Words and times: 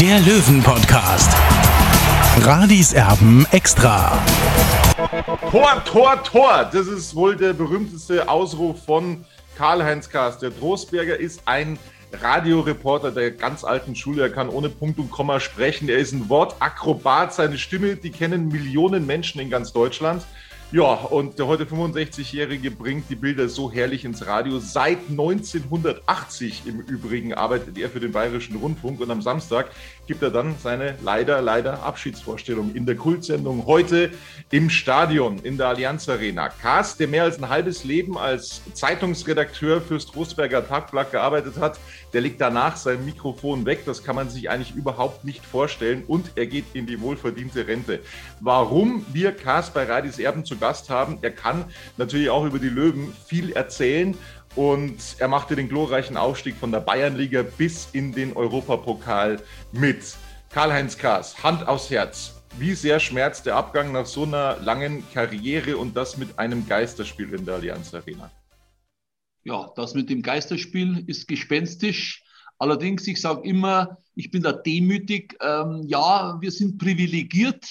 der 0.00 0.18
Löwen-Podcast. 0.20 1.30
Radis 2.38 2.94
Erben 2.94 3.46
extra. 3.50 4.18
Tor, 5.50 5.84
Tor, 5.84 6.22
Tor! 6.22 6.70
Das 6.72 6.86
ist 6.86 7.14
wohl 7.14 7.36
der 7.36 7.52
berühmteste 7.52 8.26
Ausruf 8.26 8.82
von 8.86 9.26
Karl-Heinz 9.58 10.08
Kaas. 10.08 10.38
Der 10.38 10.58
Trostberger 10.58 11.18
ist 11.18 11.42
ein 11.44 11.78
Radioreporter 12.14 13.10
der 13.10 13.30
ganz 13.32 13.62
alten 13.62 13.94
Schule. 13.94 14.22
Er 14.22 14.30
kann 14.30 14.48
ohne 14.48 14.70
Punkt 14.70 14.98
und 14.98 15.10
Komma 15.10 15.38
sprechen. 15.38 15.90
Er 15.90 15.98
ist 15.98 16.12
ein 16.12 16.30
Wortakrobat. 16.30 17.34
Seine 17.34 17.58
Stimme, 17.58 17.96
die 17.96 18.10
kennen 18.10 18.48
Millionen 18.48 19.04
Menschen 19.04 19.38
in 19.38 19.50
ganz 19.50 19.70
Deutschland. 19.74 20.24
Ja, 20.72 20.92
und 20.92 21.36
der 21.36 21.48
heute 21.48 21.64
65-Jährige 21.64 22.70
bringt 22.70 23.10
die 23.10 23.16
Bilder 23.16 23.48
so 23.48 23.72
herrlich 23.72 24.04
ins 24.04 24.24
Radio. 24.24 24.60
Seit 24.60 24.98
1980 25.10 26.62
im 26.66 26.78
Übrigen 26.82 27.34
arbeitet 27.34 27.76
er 27.76 27.90
für 27.90 27.98
den 27.98 28.12
Bayerischen 28.12 28.54
Rundfunk 28.54 29.00
und 29.00 29.10
am 29.10 29.20
Samstag 29.20 29.72
gibt 30.10 30.24
er 30.24 30.30
dann 30.30 30.56
seine 30.60 30.96
leider, 31.04 31.40
leider 31.40 31.84
Abschiedsvorstellung 31.84 32.74
in 32.74 32.84
der 32.84 32.96
Kultsendung 32.96 33.64
heute 33.66 34.10
im 34.50 34.68
Stadion 34.68 35.38
in 35.38 35.56
der 35.56 35.68
Allianz 35.68 36.08
Arena. 36.08 36.48
Kaas, 36.48 36.96
der 36.96 37.06
mehr 37.06 37.22
als 37.22 37.38
ein 37.38 37.48
halbes 37.48 37.84
Leben 37.84 38.18
als 38.18 38.60
Zeitungsredakteur 38.74 39.80
fürs 39.80 40.06
Trostberger 40.06 40.66
Tagblatt 40.66 41.12
gearbeitet 41.12 41.58
hat, 41.60 41.78
der 42.12 42.22
legt 42.22 42.40
danach 42.40 42.76
sein 42.76 43.04
Mikrofon 43.04 43.64
weg. 43.66 43.84
Das 43.86 44.02
kann 44.02 44.16
man 44.16 44.28
sich 44.28 44.50
eigentlich 44.50 44.74
überhaupt 44.74 45.24
nicht 45.24 45.46
vorstellen 45.46 46.02
und 46.08 46.32
er 46.34 46.46
geht 46.46 46.64
in 46.72 46.86
die 46.86 47.00
wohlverdiente 47.00 47.68
Rente. 47.68 48.00
Warum 48.40 49.06
wir 49.12 49.30
Kaas 49.30 49.70
bei 49.70 49.84
Radis 49.84 50.18
Erben 50.18 50.44
zu 50.44 50.56
Gast 50.56 50.90
haben. 50.90 51.18
Er 51.22 51.30
kann 51.30 51.66
natürlich 51.98 52.30
auch 52.30 52.44
über 52.44 52.58
die 52.58 52.68
Löwen 52.68 53.12
viel 53.28 53.52
erzählen 53.52 54.16
und 54.56 54.98
er 55.18 55.28
machte 55.28 55.56
den 55.56 55.68
glorreichen 55.68 56.16
Aufstieg 56.16 56.56
von 56.56 56.72
der 56.72 56.80
Bayernliga 56.80 57.42
bis 57.42 57.88
in 57.92 58.12
den 58.12 58.36
Europapokal 58.36 59.40
mit. 59.72 60.16
Karl-Heinz 60.50 60.98
Kaas, 60.98 61.42
Hand 61.42 61.68
aufs 61.68 61.90
Herz. 61.90 62.34
Wie 62.58 62.74
sehr 62.74 62.98
schmerzt 62.98 63.46
der 63.46 63.56
Abgang 63.56 63.92
nach 63.92 64.06
so 64.06 64.24
einer 64.24 64.56
langen 64.58 65.04
Karriere 65.12 65.76
und 65.76 65.96
das 65.96 66.16
mit 66.16 66.38
einem 66.38 66.66
Geisterspiel 66.66 67.32
in 67.32 67.46
der 67.46 67.54
Allianz 67.54 67.94
Arena? 67.94 68.30
Ja, 69.44 69.70
das 69.76 69.94
mit 69.94 70.10
dem 70.10 70.22
Geisterspiel 70.22 71.04
ist 71.06 71.28
gespenstisch. 71.28 72.24
Allerdings, 72.58 73.06
ich 73.06 73.20
sage 73.20 73.48
immer, 73.48 73.98
ich 74.14 74.30
bin 74.30 74.42
da 74.42 74.52
demütig. 74.52 75.36
Ähm, 75.40 75.84
ja, 75.86 76.36
wir 76.40 76.50
sind 76.50 76.78
privilegiert 76.78 77.64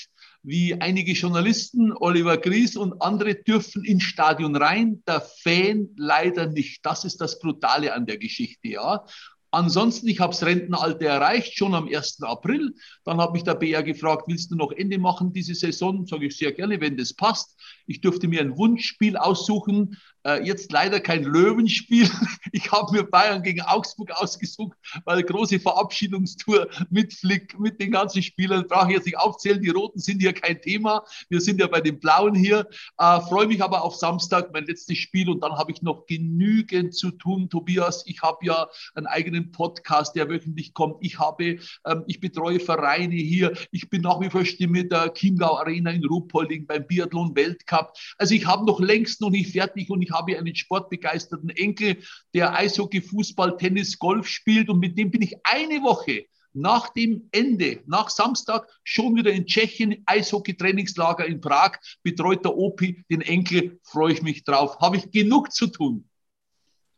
wie 0.49 0.73
einige 0.73 1.11
Journalisten, 1.11 1.93
Oliver 1.95 2.37
Gries 2.37 2.75
und 2.75 3.03
andere 3.03 3.35
dürfen 3.35 3.85
ins 3.85 4.01
Stadion 4.01 4.55
rein, 4.55 5.03
der 5.07 5.21
Fan 5.21 5.89
leider 5.95 6.47
nicht. 6.47 6.83
Das 6.83 7.05
ist 7.05 7.21
das 7.21 7.37
Brutale 7.37 7.93
an 7.93 8.07
der 8.07 8.17
Geschichte, 8.17 8.69
ja. 8.69 9.05
Ansonsten, 9.51 10.07
ich 10.07 10.19
habe 10.19 10.33
das 10.33 10.43
Rentenalter 10.43 11.05
erreicht, 11.05 11.55
schon 11.55 11.75
am 11.75 11.87
1. 11.87 12.23
April. 12.23 12.73
Dann 13.03 13.21
hat 13.21 13.33
mich 13.33 13.43
der 13.43 13.53
BR 13.53 13.83
gefragt, 13.83 14.23
willst 14.25 14.49
du 14.49 14.55
noch 14.55 14.71
Ende 14.71 14.97
machen 14.97 15.33
diese 15.33 15.53
Saison? 15.53 16.07
Sage 16.07 16.25
ich 16.25 16.37
sehr 16.37 16.51
gerne, 16.51 16.81
wenn 16.81 16.97
das 16.97 17.13
passt. 17.13 17.55
Ich 17.85 18.01
durfte 18.01 18.27
mir 18.27 18.41
ein 18.41 18.57
Wunschspiel 18.57 19.17
aussuchen. 19.17 19.97
Äh, 20.25 20.43
jetzt 20.45 20.71
leider 20.71 20.99
kein 20.99 21.23
Löwenspiel. 21.23 22.09
Ich 22.51 22.71
habe 22.71 22.91
mir 22.91 23.03
Bayern 23.03 23.43
gegen 23.43 23.61
Augsburg 23.61 24.11
ausgesucht, 24.11 24.75
weil 25.05 25.21
große 25.21 25.59
Verabschiedungstour 25.59 26.67
mit 26.89 27.13
Flick, 27.13 27.59
mit 27.59 27.79
den 27.79 27.91
ganzen 27.91 28.23
Spielern, 28.23 28.65
brauche 28.67 28.87
ich 28.87 28.95
jetzt 28.95 29.05
nicht 29.05 29.19
aufzählen. 29.19 29.61
Die 29.61 29.69
Roten 29.69 29.99
sind 29.99 30.19
hier 30.19 30.33
kein 30.33 30.59
Thema. 30.59 31.03
Wir 31.29 31.41
sind 31.41 31.59
ja 31.59 31.67
bei 31.67 31.79
den 31.79 31.99
Blauen 31.99 32.33
hier. 32.33 32.67
Äh, 32.97 33.21
Freue 33.21 33.45
mich 33.45 33.61
aber 33.61 33.83
auf 33.83 33.95
Samstag, 33.95 34.51
mein 34.51 34.65
letztes 34.65 34.97
Spiel. 34.97 35.29
Und 35.29 35.43
dann 35.43 35.51
habe 35.53 35.71
ich 35.71 35.83
noch 35.83 36.07
genügend 36.07 36.95
zu 36.95 37.11
tun, 37.11 37.49
Tobias. 37.49 38.03
Ich 38.07 38.21
habe 38.23 38.43
ja 38.43 38.67
einen 38.95 39.05
eigenen 39.05 39.51
Podcast, 39.51 40.15
der 40.15 40.27
wöchentlich 40.27 40.73
kommt. 40.73 40.97
Ich 41.01 41.19
habe, 41.19 41.59
ähm, 41.85 42.03
ich 42.07 42.19
betreue 42.19 42.59
Vereine 42.59 43.15
hier. 43.15 43.53
Ich 43.71 43.89
bin 43.89 44.01
nach 44.01 44.19
wie 44.21 44.29
vor 44.29 44.43
Stimme 44.43 44.85
der 44.85 45.13
Chiemgau 45.13 45.57
Arena 45.57 45.91
in 45.91 46.03
Ruhpolding 46.03 46.65
beim 46.65 46.87
Biathlon 46.87 47.35
Weltcup. 47.35 47.93
Also 48.17 48.33
ich 48.33 48.47
habe 48.47 48.65
noch 48.65 48.79
längst 48.79 49.21
noch 49.21 49.29
nicht 49.29 49.51
fertig 49.51 49.89
und 49.89 50.01
ich 50.01 50.08
habe 50.11 50.37
einen 50.37 50.55
sportbegeisterten 50.55 51.49
Enkel, 51.49 51.97
der 52.33 52.53
Eishockey, 52.53 53.01
Fußball, 53.01 53.57
Tennis, 53.57 53.97
Golf 53.97 54.27
spielt 54.27 54.69
und 54.69 54.79
mit 54.79 54.97
dem 54.97 55.11
bin 55.11 55.21
ich 55.21 55.35
eine 55.43 55.81
Woche 55.81 56.25
nach 56.53 56.89
dem 56.89 57.29
Ende, 57.31 57.81
nach 57.85 58.09
Samstag, 58.09 58.67
schon 58.83 59.15
wieder 59.15 59.31
in 59.31 59.45
Tschechien, 59.45 60.03
Eishockey-Trainingslager 60.05 61.25
in 61.25 61.41
Prag, 61.41 61.77
betreut 62.03 62.43
der 62.43 62.55
Opi 62.55 63.03
den 63.09 63.21
Enkel, 63.21 63.79
freue 63.83 64.13
ich 64.13 64.21
mich 64.21 64.43
drauf. 64.43 64.79
Habe 64.79 64.97
ich 64.97 65.11
genug 65.11 65.51
zu 65.51 65.67
tun. 65.67 66.09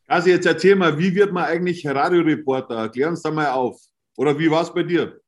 Also 0.06 0.30
jetzt 0.30 0.46
erzähl 0.46 0.76
mal, 0.76 0.98
wie 0.98 1.14
wird 1.14 1.32
man 1.32 1.44
eigentlich 1.44 1.86
Radioreporter? 1.86 2.88
Klär 2.88 3.08
uns 3.08 3.22
da 3.22 3.30
mal 3.30 3.50
auf. 3.50 3.80
Oder 4.16 4.38
wie 4.38 4.50
war 4.50 4.62
es 4.62 4.72
bei 4.72 4.82
dir? 4.82 5.20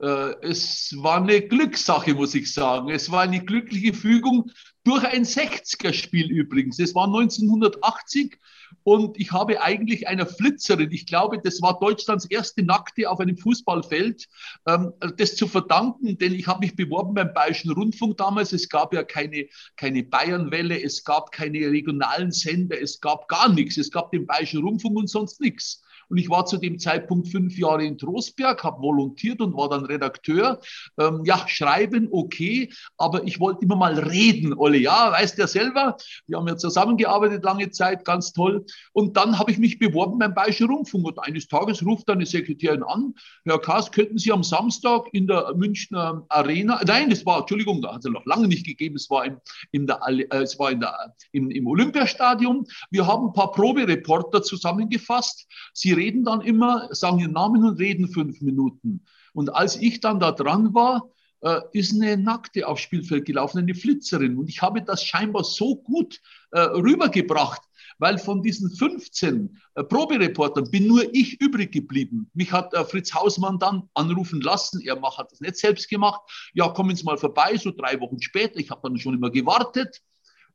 Äh, 0.00 0.34
es 0.42 0.94
war 0.98 1.20
eine 1.20 1.40
Glückssache, 1.42 2.14
muss 2.14 2.34
ich 2.34 2.52
sagen. 2.52 2.90
Es 2.90 3.10
war 3.10 3.22
eine 3.22 3.44
glückliche 3.44 3.92
Fügung 3.92 4.50
durch 4.84 5.04
ein 5.04 5.24
60er-Spiel 5.24 6.30
übrigens. 6.30 6.78
Es 6.78 6.94
war 6.94 7.06
1980 7.06 8.38
und 8.82 9.18
ich 9.20 9.32
habe 9.32 9.60
eigentlich 9.62 10.08
einer 10.08 10.26
Flitzerin, 10.26 10.90
ich 10.90 11.06
glaube, 11.06 11.40
das 11.42 11.60
war 11.60 11.78
Deutschlands 11.78 12.24
erste 12.24 12.62
Nackte 12.62 13.10
auf 13.10 13.20
einem 13.20 13.36
Fußballfeld, 13.36 14.26
ähm, 14.66 14.92
das 15.16 15.36
zu 15.36 15.48
verdanken, 15.48 16.16
denn 16.18 16.34
ich 16.34 16.46
habe 16.46 16.60
mich 16.60 16.76
beworben 16.76 17.14
beim 17.14 17.34
Bayerischen 17.34 17.72
Rundfunk 17.72 18.16
damals. 18.16 18.52
Es 18.52 18.68
gab 18.68 18.94
ja 18.94 19.02
keine, 19.02 19.48
keine 19.76 20.02
Bayernwelle, 20.02 20.82
es 20.82 21.04
gab 21.04 21.32
keine 21.32 21.58
regionalen 21.70 22.32
Sender, 22.32 22.80
es 22.80 23.00
gab 23.00 23.28
gar 23.28 23.52
nichts. 23.52 23.76
Es 23.76 23.90
gab 23.90 24.10
den 24.12 24.26
Bayerischen 24.26 24.62
Rundfunk 24.62 24.96
und 24.96 25.08
sonst 25.08 25.40
nichts. 25.40 25.82
Und 26.10 26.18
ich 26.18 26.28
war 26.28 26.44
zu 26.44 26.58
dem 26.58 26.78
Zeitpunkt 26.78 27.28
fünf 27.28 27.56
Jahre 27.56 27.84
in 27.84 27.96
Trostberg, 27.96 28.62
habe 28.64 28.82
volontiert 28.82 29.40
und 29.40 29.56
war 29.56 29.68
dann 29.68 29.86
Redakteur. 29.86 30.60
Ähm, 30.98 31.22
ja, 31.24 31.46
schreiben, 31.46 32.08
okay, 32.10 32.70
aber 32.98 33.24
ich 33.26 33.40
wollte 33.40 33.64
immer 33.64 33.76
mal 33.76 33.98
reden, 33.98 34.52
Olli. 34.54 34.78
Ja, 34.78 35.12
weißt 35.12 35.38
ja 35.38 35.46
selber, 35.46 35.96
wir 36.26 36.38
haben 36.38 36.48
ja 36.48 36.56
zusammengearbeitet 36.56 37.44
lange 37.44 37.70
Zeit, 37.70 38.04
ganz 38.04 38.32
toll. 38.32 38.66
Und 38.92 39.16
dann 39.16 39.38
habe 39.38 39.50
ich 39.52 39.58
mich 39.58 39.78
beworben 39.78 40.18
beim 40.18 40.34
Bayerischen 40.34 40.68
Rundfunk. 40.68 41.06
Und 41.06 41.18
eines 41.20 41.48
Tages 41.48 41.84
ruft 41.84 42.10
eine 42.10 42.26
Sekretärin 42.26 42.82
an, 42.82 43.14
Herr 43.44 43.60
Kaas, 43.60 43.92
könnten 43.92 44.18
Sie 44.18 44.32
am 44.32 44.42
Samstag 44.42 45.06
in 45.12 45.26
der 45.26 45.54
Münchner 45.54 46.24
Arena, 46.28 46.80
nein, 46.86 47.10
das 47.10 47.24
war, 47.24 47.40
Entschuldigung, 47.40 47.82
da 47.82 47.94
hat 47.94 48.04
es 48.04 48.10
noch 48.10 48.24
lange 48.26 48.48
nicht 48.48 48.66
gegeben, 48.66 48.96
es 48.96 49.08
war, 49.10 49.24
im, 49.24 49.36
in 49.70 49.86
der, 49.86 50.00
äh, 50.06 50.42
es 50.42 50.58
war 50.58 50.70
in 50.70 50.80
der, 50.80 51.14
im, 51.32 51.50
im 51.50 51.66
Olympiastadion. 51.66 52.66
Wir 52.90 53.06
haben 53.06 53.28
ein 53.28 53.32
paar 53.32 53.52
Probereporter 53.52 54.42
zusammengefasst. 54.42 55.46
Sie 55.72 55.92
reden 56.00 56.24
dann 56.24 56.40
immer, 56.40 56.88
sagen 56.92 57.18
ihren 57.18 57.32
Namen 57.32 57.64
und 57.64 57.78
reden 57.78 58.08
fünf 58.08 58.40
Minuten. 58.40 59.04
Und 59.34 59.54
als 59.54 59.76
ich 59.76 60.00
dann 60.00 60.18
da 60.18 60.32
dran 60.32 60.74
war, 60.74 61.10
äh, 61.42 61.60
ist 61.72 61.94
eine 61.94 62.16
Nackte 62.16 62.66
aufs 62.66 62.82
Spielfeld 62.82 63.26
gelaufen, 63.26 63.58
eine 63.58 63.74
Flitzerin. 63.74 64.38
Und 64.38 64.48
ich 64.48 64.62
habe 64.62 64.82
das 64.82 65.04
scheinbar 65.04 65.44
so 65.44 65.76
gut 65.76 66.20
äh, 66.52 66.60
rübergebracht, 66.60 67.62
weil 67.98 68.18
von 68.18 68.42
diesen 68.42 68.70
15 68.70 69.58
äh, 69.74 69.84
Probereportern 69.84 70.70
bin 70.70 70.86
nur 70.86 71.02
ich 71.14 71.40
übrig 71.40 71.72
geblieben. 71.72 72.30
Mich 72.34 72.50
hat 72.50 72.72
äh, 72.74 72.84
Fritz 72.84 73.14
Hausmann 73.14 73.58
dann 73.58 73.88
anrufen 73.94 74.40
lassen. 74.40 74.80
Er 74.80 74.98
macht, 74.98 75.18
hat 75.18 75.32
das 75.32 75.40
nicht 75.40 75.56
selbst 75.56 75.88
gemacht. 75.88 76.20
Ja, 76.54 76.68
kommen 76.68 76.96
Sie 76.96 77.04
mal 77.04 77.18
vorbei, 77.18 77.56
so 77.56 77.70
drei 77.70 78.00
Wochen 78.00 78.20
später. 78.20 78.58
Ich 78.58 78.70
habe 78.70 78.80
dann 78.82 78.98
schon 78.98 79.14
immer 79.14 79.30
gewartet. 79.30 80.00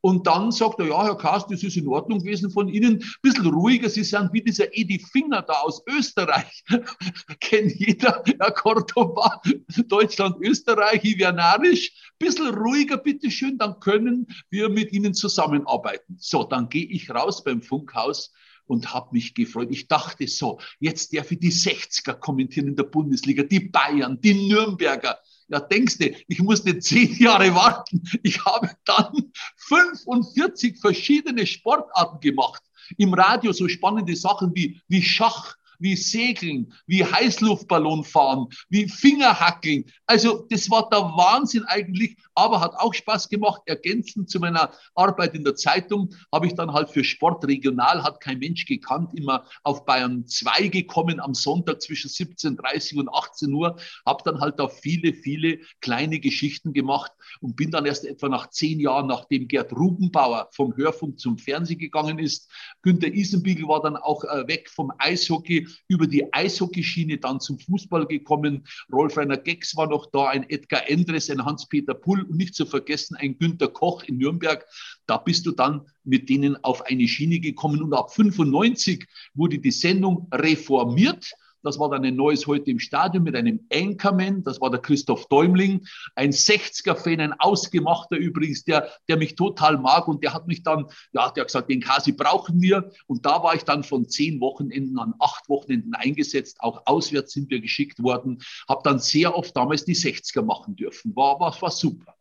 Und 0.02 0.28
dann 0.28 0.52
sagt 0.52 0.80
er, 0.80 0.88
ja, 0.88 1.04
Herr 1.04 1.18
Kast, 1.18 1.52
das 1.52 1.64
ist 1.64 1.78
in 1.78 1.88
Ordnung 1.88 2.20
gewesen 2.20 2.50
von 2.50 2.68
Ihnen. 2.68 2.96
Ein 2.96 3.14
bisschen 3.22 3.48
ruhiger. 3.48 3.90
Sie 3.90 4.04
sind 4.04 4.32
wie 4.34 4.42
dieser 4.42 4.76
Edi 4.76 5.00
Finger 5.00 5.42
da 5.42 5.54
aus 5.62 5.82
Österreich. 5.88 6.64
Kennt 7.40 7.74
jeder, 7.76 8.24
Herr 8.40 8.52
Cordoba, 8.52 9.42
Deutschland, 9.88 10.38
Österreich, 10.42 11.04
Ivianarisch. 11.04 11.92
Bisschen 12.18 12.54
ruhiger, 12.54 12.98
bitteschön, 12.98 13.58
dann 13.58 13.80
können 13.80 14.28
wir 14.50 14.70
mit 14.70 14.94
Ihnen 14.94 15.14
zusammenarbeiten. 15.14 16.18
So, 16.20 16.44
dann 16.44 16.70
gehe 16.70 16.86
ich 16.86 17.10
raus 17.10 17.44
beim 17.44 17.62
Funkhaus 17.62 18.32
und 18.68 18.94
habe 18.94 19.10
mich 19.12 19.34
gefreut. 19.34 19.70
Ich 19.72 19.88
dachte 19.88 20.28
so, 20.28 20.60
jetzt 20.80 21.14
darf 21.14 21.32
ich 21.32 21.40
die 21.40 21.52
60er 21.52 22.14
kommentieren 22.14 22.68
in 22.68 22.76
der 22.76 22.84
Bundesliga, 22.84 23.44
die 23.44 23.60
Bayern, 23.60 24.20
die 24.22 24.48
Nürnberger. 24.48 25.20
Ja, 25.48 25.60
denkst 25.60 26.00
du, 26.00 26.12
ich 26.28 26.42
musste 26.42 26.78
zehn 26.80 27.16
Jahre 27.18 27.54
warten. 27.54 28.02
Ich 28.24 28.44
habe 28.46 28.72
dann 28.86 29.32
45 29.58 30.80
verschiedene 30.80 31.46
Sportarten 31.46 32.20
gemacht. 32.20 32.64
Im 32.98 33.14
Radio 33.14 33.52
so 33.52 33.68
spannende 33.68 34.16
Sachen 34.16 34.56
wie, 34.56 34.82
wie 34.88 35.02
Schach, 35.02 35.56
wie 35.80 35.96
Segeln, 35.96 36.74
wie 36.88 37.04
Heißluftballon 37.04 38.04
fahren, 38.04 38.48
wie 38.70 38.88
Fingerhackeln. 38.88 39.86
Also 40.06 40.46
das 40.50 40.70
war 40.70 40.90
der 40.90 41.00
Wahnsinn 41.00 41.64
eigentlich, 41.66 42.18
aber 42.34 42.62
hat 42.62 42.76
auch 42.76 42.94
Spaß 42.94 43.30
gemacht. 43.30 43.62
Ergänzend 43.66 44.30
zu 44.30 44.40
meiner 44.40 44.72
Arbeit 44.94 45.36
in 45.36 45.44
der 45.44 45.56
Zeitung 45.56 46.14
habe 46.32 46.48
ich 46.48 46.56
dann 46.56 46.74
halt 46.74 46.90
für 46.90 47.04
Sport 47.04 47.46
regional, 47.48 48.04
hat 48.04 48.22
kein 48.22 48.40
Mensch 48.40 48.66
gekannt, 48.66 49.10
immer 49.16 49.46
auf 49.64 49.86
Bayern 49.86 50.28
2 50.28 50.68
gekommen 50.68 51.20
am 51.20 51.34
Sonntag 51.34 51.82
zwischen 51.82 52.10
17.30 52.10 53.00
und 53.00 53.10
18 53.10 53.54
Uhr, 53.54 53.78
habe 54.06 54.24
dann 54.26 54.40
halt 54.40 54.60
da 54.60 54.68
viele, 54.68 55.14
viele 55.14 55.60
kleine 55.82 56.20
Geschichten 56.20 56.74
gemacht 56.74 57.12
und 57.42 57.56
bin 57.56 57.72
dann 57.72 57.86
erst 57.86 58.06
etwa 58.06 58.30
nach 58.30 58.50
zehn 58.50 58.80
Jahren, 58.80 59.08
nachdem 59.08 59.48
Gerd 59.48 59.74
Rubenbauer 59.74 60.50
vom 60.54 60.76
Hörfunk 60.76 61.20
zum 61.20 61.38
Fernsehen 61.38 61.80
gegangen 61.80 62.20
ist, 62.20 62.50
Günter 62.82 63.08
Isenbiegel 63.08 63.68
war 63.68 63.82
dann 63.82 63.98
auch 63.98 64.24
äh, 64.24 64.48
weg 64.48 64.70
vom 64.70 64.92
Eishockey 64.98 65.65
über 65.88 66.08
die 66.08 66.34
Eishockeyschiene 66.34 67.18
dann 67.18 67.40
zum 67.40 67.60
Fußball 67.60 68.06
gekommen. 68.08 68.66
Rolf 68.92 69.18
Rainer 69.18 69.38
Gex 69.38 69.76
war 69.76 69.88
noch 69.88 70.08
da, 70.12 70.28
ein 70.28 70.50
Edgar 70.50 70.90
Endres, 70.90 71.30
ein 71.30 71.44
Hans-Peter 71.44 71.94
Pull 71.94 72.22
und 72.22 72.38
nicht 72.38 72.56
zu 72.56 72.66
vergessen 72.66 73.16
ein 73.16 73.38
Günter 73.38 73.68
Koch 73.68 74.04
in 74.04 74.18
Nürnberg. 74.18 74.66
Da 75.06 75.18
bist 75.18 75.46
du 75.46 75.52
dann 75.52 75.82
mit 76.04 76.30
denen 76.30 76.64
auf 76.64 76.86
eine 76.86 77.08
Schiene 77.08 77.40
gekommen 77.40 77.82
und 77.82 77.94
ab 77.94 78.14
95 78.14 79.06
wurde 79.34 79.60
die 79.60 79.72
Sendung 79.72 80.28
reformiert 80.32 81.34
das 81.66 81.80
war 81.80 81.90
dann 81.90 82.06
ein 82.06 82.16
neues 82.16 82.48
heute 82.48 82.72
im 82.72 82.80
Stadion 82.80 83.24
mit 83.24 83.36
einem 83.36 83.60
Anchorman. 83.74 84.44
Das 84.44 84.62
war 84.62 84.70
der 84.70 84.80
Christoph 84.80 85.28
Däumling. 85.28 85.86
Ein 86.16 86.32
60er-Fan, 86.32 87.20
ein 87.20 87.34
Ausgemachter 87.34 88.18
übrigens, 88.18 88.64
der, 88.64 88.90
der 89.10 89.18
mich 89.18 89.36
total 89.36 89.78
mag. 89.78 90.08
Und 90.08 90.24
der 90.24 90.34
hat 90.34 90.48
mich 90.48 90.64
dann, 90.64 90.86
ja, 91.12 91.30
der 91.32 91.42
hat 91.42 91.48
gesagt, 91.48 91.70
den 91.70 91.82
Kasi 91.82 92.12
brauchen 92.12 92.62
wir. 92.62 92.92
Und 93.08 93.26
da 93.26 93.44
war 93.44 93.56
ich 93.56 93.64
dann 93.64 93.84
von 93.84 94.08
zehn 94.08 94.40
Wochenenden 94.40 94.98
an 95.00 95.14
acht 95.20 95.50
Wochenenden 95.50 95.94
eingesetzt. 95.96 96.58
Auch 96.60 96.84
auswärts 96.86 97.34
sind 97.34 97.50
wir 97.50 97.60
geschickt 97.60 98.02
worden. 98.02 98.42
Habe 98.70 98.82
dann 98.84 99.00
sehr 99.00 99.36
oft 99.36 99.56
damals 99.58 99.86
die 99.86 99.96
60er 99.96 100.44
machen 100.44 100.76
dürfen. 100.76 101.16
War, 101.16 101.40
war, 101.40 101.60
war 101.62 101.72
super. 101.72 102.15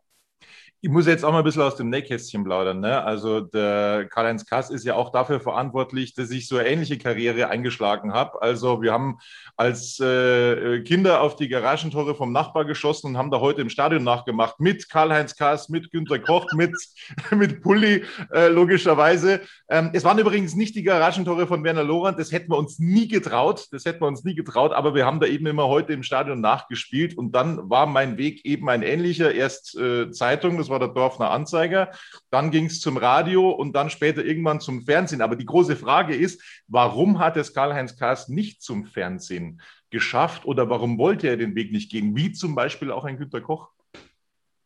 Ich 0.85 0.91
muss 0.91 1.07
jetzt 1.07 1.25
auch 1.25 1.33
mal 1.33 1.39
ein 1.39 1.45
bisschen 1.45 1.63
aus 1.63 1.77
dem 1.77 1.89
Nähkästchen 1.89 2.45
plaudern. 2.45 2.81
Ne? 2.81 3.03
Also 3.03 3.41
der 3.41 4.07
Karl-Heinz 4.11 4.45
Kass 4.45 4.69
ist 4.69 4.85
ja 4.85 4.97
auch 4.97 5.13
dafür 5.13 5.41
verantwortlich, 5.41 6.13
dass 6.13 6.31
ich 6.31 6.47
so 6.47 6.59
eine 6.59 6.69
ähnliche 6.69 6.99
Karriere 6.99 7.49
eingeschlagen 7.49 8.13
habe. 8.13 8.43
Also 8.43 8.83
wir 8.83 8.93
haben 8.93 9.19
als 9.57 9.99
äh, 9.99 10.83
Kinder 10.83 11.23
auf 11.23 11.37
die 11.37 11.49
Garagentore 11.49 12.15
vom 12.15 12.33
Nachbar 12.33 12.67
geschossen 12.67 13.07
und 13.07 13.17
haben 13.17 13.31
da 13.31 13.41
heute 13.41 13.63
im 13.63 13.71
Stadion 13.71 14.05
nachgemacht 14.05 14.61
mit 14.61 14.91
Karl-Heinz 14.91 15.37
Kass, 15.37 15.71
mit 15.71 15.91
Günter 15.91 16.19
Koch, 16.19 16.53
mit, 16.53 16.75
mit 17.31 17.63
Pulli, 17.63 18.05
äh, 18.35 18.49
logischerweise. 18.49 19.41
Ähm, 19.71 19.89
es 19.95 20.05
waren 20.05 20.19
übrigens 20.19 20.55
nicht 20.55 20.75
die 20.75 20.83
Garagentore 20.83 21.47
von 21.47 21.65
Werner 21.65 21.83
Lorand, 21.85 22.19
das 22.19 22.31
hätten 22.31 22.53
wir 22.53 22.59
uns 22.59 22.79
nie 22.79 23.09
getraut. 23.09 23.69
Das 23.71 23.87
hätten 23.87 24.03
wir 24.03 24.09
uns 24.09 24.23
nie 24.23 24.35
getraut, 24.35 24.73
aber 24.73 24.95
wir 24.95 25.07
haben 25.07 25.21
da 25.21 25.27
eben 25.27 25.47
immer 25.47 25.67
heute 25.67 25.95
im 25.95 26.03
Stadion 26.03 26.43
nachgespielt 26.43 27.17
und 27.17 27.33
dann 27.33 27.71
war 27.71 27.87
mein 27.87 28.19
Weg 28.19 28.45
eben 28.45 28.69
ein 28.69 28.83
ähnlicher. 28.83 29.33
Erst 29.33 29.79
äh, 29.79 30.11
Zeitung, 30.11 30.59
das 30.59 30.69
war 30.69 30.74
war 30.75 30.81
der 30.81 30.89
Dorfner 30.89 31.31
Anzeiger. 31.31 31.93
Dann 32.31 32.51
ging 32.51 32.67
es 32.67 32.81
zum 32.81 32.97
Radio 32.97 33.51
und 33.51 33.75
dann 33.75 33.89
später 33.89 34.25
irgendwann 34.25 34.61
zum 34.61 34.83
Fernsehen. 34.83 35.23
Aber 35.23 35.37
die 35.37 35.47
große 35.47 35.77
Frage 35.77 36.15
ist, 36.15 36.43
warum 36.67 37.21
hat 37.21 37.37
es 37.37 37.55
Karl-Heinz 37.55 37.97
Kaas 37.97 38.29
nicht 38.29 38.61
zum 38.61 38.85
Fernsehen 38.85 39.63
geschafft 39.91 40.45
oder 40.45 40.69
warum 40.69 40.99
wollte 40.99 41.29
er 41.29 41.37
den 41.37 41.55
Weg 41.55 41.71
nicht 41.71 41.91
gehen? 41.91 42.17
Wie 42.17 42.33
zum 42.33 42.57
Beispiel 42.57 42.91
auch 42.91 43.05
ein 43.05 43.17
Günter 43.17 43.41
Koch? 43.41 43.71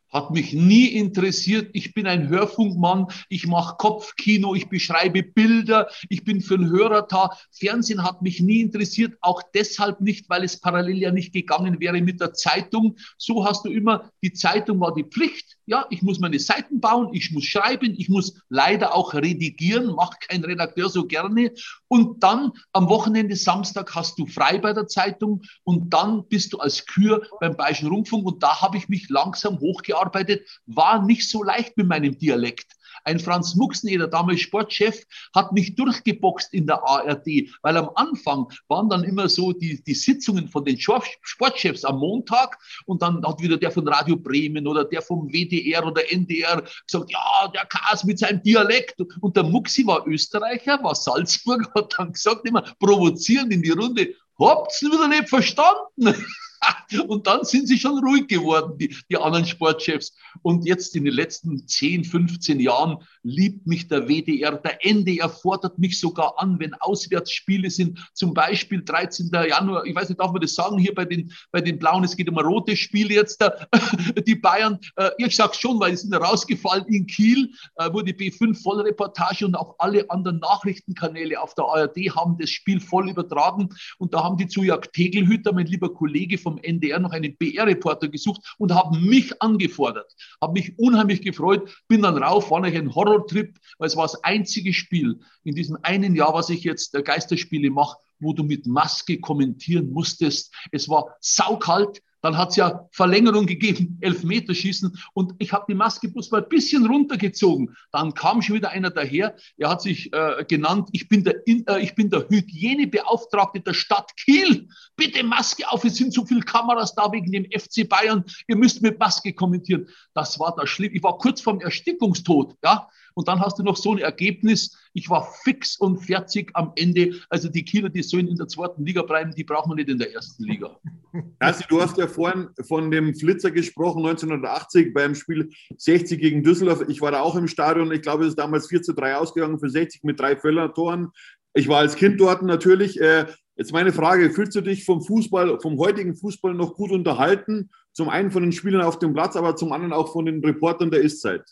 hat 0.09 0.31
mich 0.31 0.53
nie 0.53 0.87
interessiert. 0.87 1.69
Ich 1.73 1.93
bin 1.93 2.07
ein 2.07 2.29
Hörfunkmann, 2.29 3.07
ich 3.29 3.47
mache 3.47 3.75
Kopfkino, 3.77 4.55
ich 4.55 4.67
beschreibe 4.67 5.23
Bilder, 5.23 5.87
ich 6.09 6.23
bin 6.23 6.41
für 6.41 6.57
den 6.57 6.69
Hörer 6.69 7.03
da. 7.03 7.37
Fernsehen 7.51 8.03
hat 8.03 8.21
mich 8.21 8.41
nie 8.41 8.61
interessiert, 8.61 9.17
auch 9.21 9.41
deshalb 9.53 10.01
nicht, 10.01 10.29
weil 10.29 10.43
es 10.43 10.59
parallel 10.59 10.97
ja 10.97 11.11
nicht 11.11 11.33
gegangen 11.33 11.79
wäre 11.79 12.01
mit 12.01 12.19
der 12.19 12.33
Zeitung. 12.33 12.97
So 13.17 13.45
hast 13.45 13.65
du 13.65 13.69
immer, 13.69 14.11
die 14.23 14.33
Zeitung 14.33 14.79
war 14.79 14.93
die 14.93 15.03
Pflicht. 15.03 15.57
Ja, 15.69 15.85
ich 15.89 16.01
muss 16.01 16.19
meine 16.19 16.39
Seiten 16.39 16.79
bauen, 16.79 17.09
ich 17.13 17.31
muss 17.31 17.45
schreiben, 17.45 17.93
ich 17.97 18.09
muss 18.09 18.33
leider 18.49 18.95
auch 18.95 19.13
redigieren, 19.13 19.93
macht 19.93 20.21
kein 20.21 20.43
Redakteur 20.43 20.89
so 20.89 21.05
gerne. 21.05 21.51
Und 21.87 22.23
dann 22.23 22.51
am 22.73 22.89
Wochenende, 22.89 23.35
Samstag, 23.35 23.93
hast 23.95 24.17
du 24.17 24.25
frei 24.25 24.57
bei 24.57 24.73
der 24.73 24.87
Zeitung 24.87 25.43
und 25.63 25.93
dann 25.93 26.27
bist 26.27 26.53
du 26.53 26.57
als 26.57 26.85
Kür 26.85 27.21
beim 27.39 27.55
Bayerischen 27.55 27.89
Rundfunk 27.89 28.25
und 28.25 28.41
da 28.43 28.61
habe 28.61 28.77
ich 28.77 28.89
mich 28.89 29.09
langsam 29.09 29.59
hochgearbeitet 29.59 30.09
gearbeitet, 30.09 30.47
war 30.65 31.03
nicht 31.03 31.29
so 31.29 31.43
leicht 31.43 31.77
mit 31.77 31.87
meinem 31.87 32.17
Dialekt. 32.17 32.73
Ein 33.09 33.19
Franz 33.19 33.55
Muxneder, 33.55 34.07
damals 34.07 34.41
Sportchef, 34.41 35.03
hat 35.33 35.51
mich 35.51 35.73
durchgeboxt 35.73 36.53
in 36.53 36.67
der 36.67 36.83
ARD, 36.83 37.49
weil 37.63 37.75
am 37.75 37.89
Anfang 37.95 38.45
waren 38.67 38.87
dann 38.87 39.03
immer 39.03 39.27
so 39.27 39.51
die, 39.51 39.81
die 39.83 39.95
Sitzungen 39.95 40.47
von 40.47 40.63
den 40.63 40.77
Sportchefs 40.79 41.83
am 41.85 41.97
Montag 41.97 42.59
und 42.85 43.01
dann 43.01 43.25
hat 43.25 43.41
wieder 43.41 43.57
der 43.57 43.71
von 43.71 43.87
Radio 43.87 44.15
Bremen 44.15 44.67
oder 44.67 44.85
der 44.85 45.01
vom 45.01 45.27
WDR 45.27 45.87
oder 45.87 46.03
NDR 46.11 46.61
gesagt, 46.85 47.11
ja, 47.11 47.47
der 47.47 47.65
Kas 47.65 48.03
mit 48.03 48.19
seinem 48.19 48.43
Dialekt. 48.43 49.01
Und 49.21 49.35
der 49.35 49.43
Muxi 49.43 49.87
war 49.87 50.05
Österreicher, 50.05 50.83
war 50.83 50.93
Salzburg, 50.93 51.67
hat 51.75 51.95
dann 51.97 52.13
gesagt, 52.13 52.47
immer 52.47 52.61
provozierend 52.79 53.51
in 53.51 53.63
die 53.63 53.71
Runde, 53.71 54.13
habt's 54.39 54.83
wieder 54.83 55.07
nicht 55.07 55.29
verstanden? 55.29 56.13
Und 57.07 57.27
dann 57.27 57.43
sind 57.43 57.67
sie 57.67 57.77
schon 57.77 57.99
ruhig 57.99 58.27
geworden, 58.27 58.77
die, 58.77 58.95
die 59.09 59.17
anderen 59.17 59.45
Sportchefs. 59.45 60.15
Und 60.41 60.65
jetzt 60.65 60.95
in 60.95 61.05
den 61.05 61.13
letzten 61.13 61.67
10, 61.67 62.03
15 62.03 62.59
Jahren 62.59 62.97
liebt 63.23 63.67
mich 63.67 63.87
der 63.87 64.07
WDR. 64.07 64.53
Der 64.57 64.85
NDR 64.85 65.29
fordert 65.29 65.77
mich 65.77 65.99
sogar 65.99 66.39
an, 66.39 66.59
wenn 66.59 66.73
Auswärtsspiele 66.75 67.69
sind. 67.69 67.99
Zum 68.13 68.33
Beispiel 68.33 68.83
13. 68.83 69.29
Januar, 69.31 69.85
ich 69.85 69.95
weiß 69.95 70.09
nicht, 70.09 70.19
darf 70.19 70.31
man 70.31 70.41
das 70.41 70.55
sagen 70.55 70.77
hier 70.77 70.93
bei 70.93 71.05
den, 71.05 71.31
bei 71.51 71.61
den 71.61 71.79
Blauen, 71.79 72.03
es 72.03 72.15
geht 72.15 72.29
um 72.29 72.37
ein 72.37 72.45
rotes 72.45 72.79
Spiel 72.79 73.11
jetzt, 73.11 73.43
die 74.27 74.35
Bayern. 74.35 74.79
Äh, 74.95 75.09
ich 75.17 75.35
sage 75.35 75.53
schon, 75.55 75.79
weil 75.79 75.95
sie 75.95 76.07
sind 76.07 76.13
rausgefallen 76.13 76.85
in 76.87 77.05
Kiel, 77.07 77.51
äh, 77.75 77.89
wo 77.91 78.01
die 78.01 78.13
B5 78.13 78.61
Vollreportage 78.61 79.45
und 79.45 79.55
auch 79.55 79.75
alle 79.79 80.09
anderen 80.09 80.39
Nachrichtenkanäle 80.39 81.41
auf 81.41 81.53
der 81.55 81.65
ARD 81.65 81.97
haben 82.15 82.37
das 82.39 82.49
Spiel 82.49 82.79
voll 82.79 83.09
übertragen. 83.09 83.69
Und 83.97 84.13
da 84.13 84.23
haben 84.23 84.37
die 84.37 84.47
zu 84.47 84.63
Jörg 84.63 84.87
Tegelhüter, 84.93 85.53
mein 85.53 85.65
lieber 85.65 85.93
Kollege 85.93 86.37
vom 86.37 86.58
NDR, 86.63 86.99
noch 86.99 87.11
einen 87.11 87.35
BR-Reporter 87.37 88.07
gesucht 88.07 88.55
und 88.57 88.73
haben 88.73 89.05
mich 89.05 89.41
angefordert. 89.41 90.15
Habe 90.41 90.53
mich 90.53 90.77
unheimlich 90.79 91.21
gefreut, 91.21 91.69
bin 91.87 92.01
dann 92.01 92.21
rauf, 92.21 92.49
war 92.51 92.59
noch 92.59 92.67
ein 92.67 92.95
Horror 92.95 93.09
Horrortrip, 93.09 93.57
weil 93.77 93.87
es 93.87 93.95
war 93.95 94.05
das 94.05 94.23
einzige 94.23 94.73
Spiel 94.73 95.19
in 95.43 95.55
diesem 95.55 95.77
einen 95.81 96.15
Jahr, 96.15 96.33
was 96.33 96.49
ich 96.49 96.63
jetzt 96.63 96.93
der 96.93 97.03
Geisterspiele 97.03 97.69
mache, 97.69 97.97
wo 98.19 98.33
du 98.33 98.43
mit 98.43 98.67
Maske 98.67 99.19
kommentieren 99.19 99.91
musstest. 99.91 100.53
Es 100.71 100.89
war 100.89 101.15
saukalt, 101.21 102.01
dann 102.21 102.37
hat 102.37 102.49
es 102.49 102.55
ja 102.57 102.87
Verlängerung 102.91 103.45
gegeben, 103.45 103.97
Elfmeterschießen. 104.01 104.97
Und 105.13 105.33
ich 105.39 105.53
habe 105.53 105.65
die 105.69 105.75
Maske 105.75 106.09
bloß 106.09 106.31
mal 106.31 106.43
ein 106.43 106.49
bisschen 106.49 106.85
runtergezogen. 106.85 107.75
Dann 107.91 108.13
kam 108.13 108.41
schon 108.41 108.57
wieder 108.57 108.71
einer 108.71 108.89
daher. 108.89 109.35
Er 109.57 109.69
hat 109.69 109.81
sich 109.81 110.11
äh, 110.13 110.43
genannt, 110.47 110.89
ich 110.91 111.07
bin, 111.07 111.23
der, 111.23 111.47
äh, 111.47 111.81
ich 111.81 111.95
bin 111.95 112.09
der 112.09 112.27
Hygienebeauftragte 112.29 113.61
der 113.61 113.73
Stadt 113.73 114.11
Kiel. 114.17 114.67
Bitte 114.95 115.23
Maske 115.23 115.69
auf, 115.69 115.83
es 115.85 115.95
sind 115.95 116.13
so 116.13 116.25
viele 116.25 116.41
Kameras 116.41 116.93
da 116.95 117.11
wegen 117.11 117.31
dem 117.31 117.45
FC 117.45 117.87
Bayern. 117.87 118.25
Ihr 118.47 118.57
müsst 118.57 118.81
mit 118.81 118.99
Maske 118.99 119.33
kommentieren. 119.33 119.87
Das 120.13 120.39
war 120.39 120.55
das 120.55 120.69
schlimm. 120.69 120.93
Ich 120.93 121.03
war 121.03 121.17
kurz 121.17 121.41
vorm 121.41 121.61
Erstickungstod. 121.61 122.55
Ja? 122.63 122.89
Und 123.19 123.27
dann 123.27 123.41
hast 123.41 123.59
du 123.59 123.63
noch 123.63 123.75
so 123.75 123.91
ein 123.91 123.97
Ergebnis. 123.97 124.77
Ich 124.93 125.09
war 125.09 125.29
fix 125.43 125.75
und 125.75 125.97
fertig 125.97 126.51
am 126.53 126.71
Ende. 126.77 127.15
Also 127.29 127.49
die 127.49 127.65
Kieler, 127.65 127.89
die 127.89 128.01
sollen 128.01 128.29
in 128.29 128.37
der 128.37 128.47
zweiten 128.47 128.85
Liga 128.85 129.01
bleiben, 129.01 129.33
die 129.35 129.43
brauchen 129.43 129.71
wir 129.71 129.75
nicht 129.75 129.89
in 129.89 129.99
der 129.99 130.13
ersten 130.13 130.45
Liga. 130.45 130.77
Also, 131.39 131.63
du 131.67 131.81
hast 131.81 131.97
ja 131.97 132.07
vorhin 132.07 132.49
von 132.67 132.91
dem 132.91 133.15
Flitzer 133.15 133.49
gesprochen, 133.49 134.05
1980 134.05 134.93
beim 134.93 135.15
Spiel 135.15 135.49
60 135.75 136.19
gegen 136.19 136.43
Düsseldorf. 136.43 136.85
Ich 136.87 137.01
war 137.01 137.11
da 137.11 137.21
auch 137.21 137.35
im 137.35 137.47
Stadion. 137.47 137.91
Ich 137.91 138.03
glaube, 138.03 138.23
es 138.23 138.29
ist 138.29 138.39
damals 138.39 138.67
4 138.67 138.83
zu 138.83 138.93
3 138.93 139.17
ausgegangen 139.17 139.59
für 139.59 139.69
60 139.69 140.03
mit 140.03 140.19
drei 140.19 140.37
Völler-Toren. 140.37 141.09
Ich 141.55 141.67
war 141.67 141.79
als 141.79 141.95
Kind 141.95 142.21
dort 142.21 142.43
natürlich. 142.43 143.01
Äh, 143.01 143.25
jetzt 143.57 143.73
meine 143.73 143.91
Frage: 143.91 144.29
Fühlst 144.29 144.55
du 144.55 144.61
dich 144.61 144.85
vom 144.85 145.01
Fußball, 145.01 145.59
vom 145.59 145.77
heutigen 145.79 146.15
Fußball 146.15 146.53
noch 146.53 146.75
gut 146.75 146.91
unterhalten? 146.91 147.71
Zum 147.91 148.07
einen 148.07 148.31
von 148.31 148.43
den 148.43 148.51
Spielern 148.51 148.83
auf 148.83 148.99
dem 148.99 149.13
Platz, 149.13 149.35
aber 149.35 149.55
zum 149.55 149.73
anderen 149.73 149.93
auch 149.93 150.13
von 150.13 150.25
den 150.25 150.43
Reportern 150.45 150.91
der 150.91 151.01
Ist-Zeit. 151.01 151.43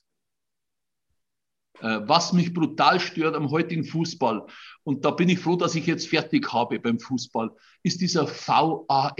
Äh, 1.81 1.99
was 2.05 2.33
mich 2.33 2.53
brutal 2.53 2.99
stört 2.99 3.35
am 3.35 3.51
heutigen 3.51 3.83
Fußball, 3.83 4.45
und 4.83 5.05
da 5.05 5.11
bin 5.11 5.29
ich 5.29 5.39
froh, 5.39 5.55
dass 5.55 5.75
ich 5.75 5.85
jetzt 5.85 6.07
fertig 6.07 6.51
habe 6.51 6.79
beim 6.79 6.99
Fußball, 6.99 7.51
ist 7.83 8.01
dieser 8.01 8.27
VAR. 8.27 9.15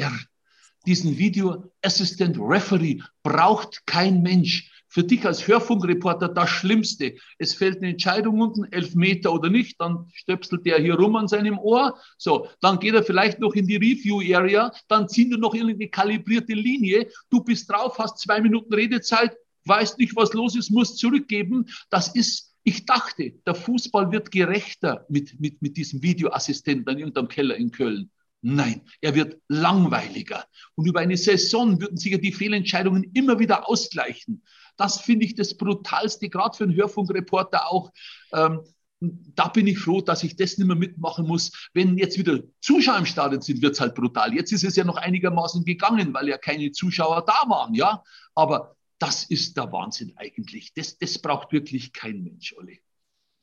Diesen 0.86 1.18
Video 1.18 1.72
Assistant 1.82 2.38
Referee 2.40 3.02
braucht 3.22 3.86
kein 3.86 4.22
Mensch. 4.22 4.72
Für 4.90 5.04
dich 5.04 5.26
als 5.26 5.46
Hörfunkreporter 5.46 6.30
das 6.30 6.50
Schlimmste. 6.50 7.16
Es 7.38 7.54
fällt 7.54 7.80
eine 7.80 7.90
Entscheidung 7.90 8.40
unten, 8.40 8.64
elf 8.72 8.96
Meter 8.96 9.34
oder 9.34 9.50
nicht, 9.50 9.80
dann 9.82 10.10
stöpselt 10.14 10.66
der 10.66 10.80
hier 10.80 10.96
rum 10.96 11.18
an 11.18 11.28
seinem 11.28 11.60
Ohr. 11.60 12.00
So, 12.18 12.48
dann 12.62 12.80
geht 12.80 12.96
er 12.96 13.04
vielleicht 13.04 13.40
noch 13.40 13.54
in 13.54 13.68
die 13.68 13.76
Review 13.76 14.22
Area, 14.34 14.72
dann 14.88 15.10
ziehen 15.10 15.30
wir 15.30 15.38
noch 15.38 15.54
irgendeine 15.54 15.90
kalibrierte 15.90 16.54
Linie. 16.54 17.10
Du 17.30 17.44
bist 17.44 17.70
drauf, 17.70 18.00
hast 18.00 18.20
zwei 18.20 18.40
Minuten 18.40 18.74
Redezeit, 18.74 19.36
weißt 19.68 19.98
nicht, 20.00 20.16
was 20.16 20.34
los 20.34 20.56
ist, 20.56 20.72
musst 20.72 20.98
zurückgeben. 20.98 21.66
Das 21.90 22.16
ist 22.16 22.56
Ich 22.64 22.86
dachte, 22.86 23.32
der 23.46 23.56
Fußball 23.56 24.12
wird 24.12 24.30
gerechter 24.30 25.06
mit, 25.10 25.40
mit, 25.40 25.62
mit 25.62 25.78
diesem 25.78 26.02
Videoassistenten 26.04 26.94
in 26.94 27.00
irgendeinem 27.00 27.30
Keller 27.30 27.56
in 27.56 27.72
Köln. 27.72 28.12
Nein, 28.42 28.82
er 29.02 29.16
wird 29.16 29.38
langweiliger. 29.48 30.46
Und 30.76 30.86
über 30.86 31.00
eine 31.00 31.18
Saison 31.18 31.80
würden 31.82 31.98
sich 31.98 32.12
ja 32.12 32.18
die 32.18 32.34
Fehlentscheidungen 32.34 33.04
immer 33.14 33.40
wieder 33.40 33.68
ausgleichen. 33.70 34.44
Das 34.76 35.02
finde 35.02 35.26
ich 35.26 35.36
das 35.36 35.58
Brutalste, 35.58 36.30
gerade 36.30 36.56
für 36.58 36.66
einen 36.66 36.76
Hörfunkreporter 36.76 37.72
auch. 37.72 37.92
Ähm, 38.34 38.60
da 39.00 39.48
bin 39.48 39.68
ich 39.68 39.80
froh, 39.80 40.02
dass 40.02 40.24
ich 40.24 40.36
das 40.36 40.58
nicht 40.58 40.68
mehr 40.68 40.76
mitmachen 40.76 41.26
muss. 41.26 41.70
Wenn 41.74 41.98
jetzt 41.98 42.18
wieder 42.18 42.40
Zuschauer 42.62 42.98
im 43.00 43.06
Stadion 43.06 43.42
sind, 43.42 43.62
wird 43.62 43.74
es 43.74 43.80
halt 43.80 43.96
brutal. 43.96 44.34
Jetzt 44.34 44.52
ist 44.52 44.64
es 44.64 44.76
ja 44.76 44.84
noch 44.84 44.98
einigermaßen 44.98 45.64
gegangen, 45.66 46.14
weil 46.14 46.28
ja 46.28 46.38
keine 46.38 46.72
Zuschauer 46.72 47.24
da 47.26 47.50
waren, 47.50 47.74
ja. 47.74 48.04
Aber 48.36 48.77
das 49.00 49.24
ist 49.26 49.58
der 49.58 49.72
Wahnsinn 49.72 50.14
eigentlich. 50.16 50.74
Das, 50.74 50.98
das 50.98 51.20
braucht 51.20 51.52
wirklich 51.52 51.94
kein 51.94 52.24
Mensch, 52.24 52.54
Olli. 52.58 52.82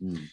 Hm. 0.00 0.28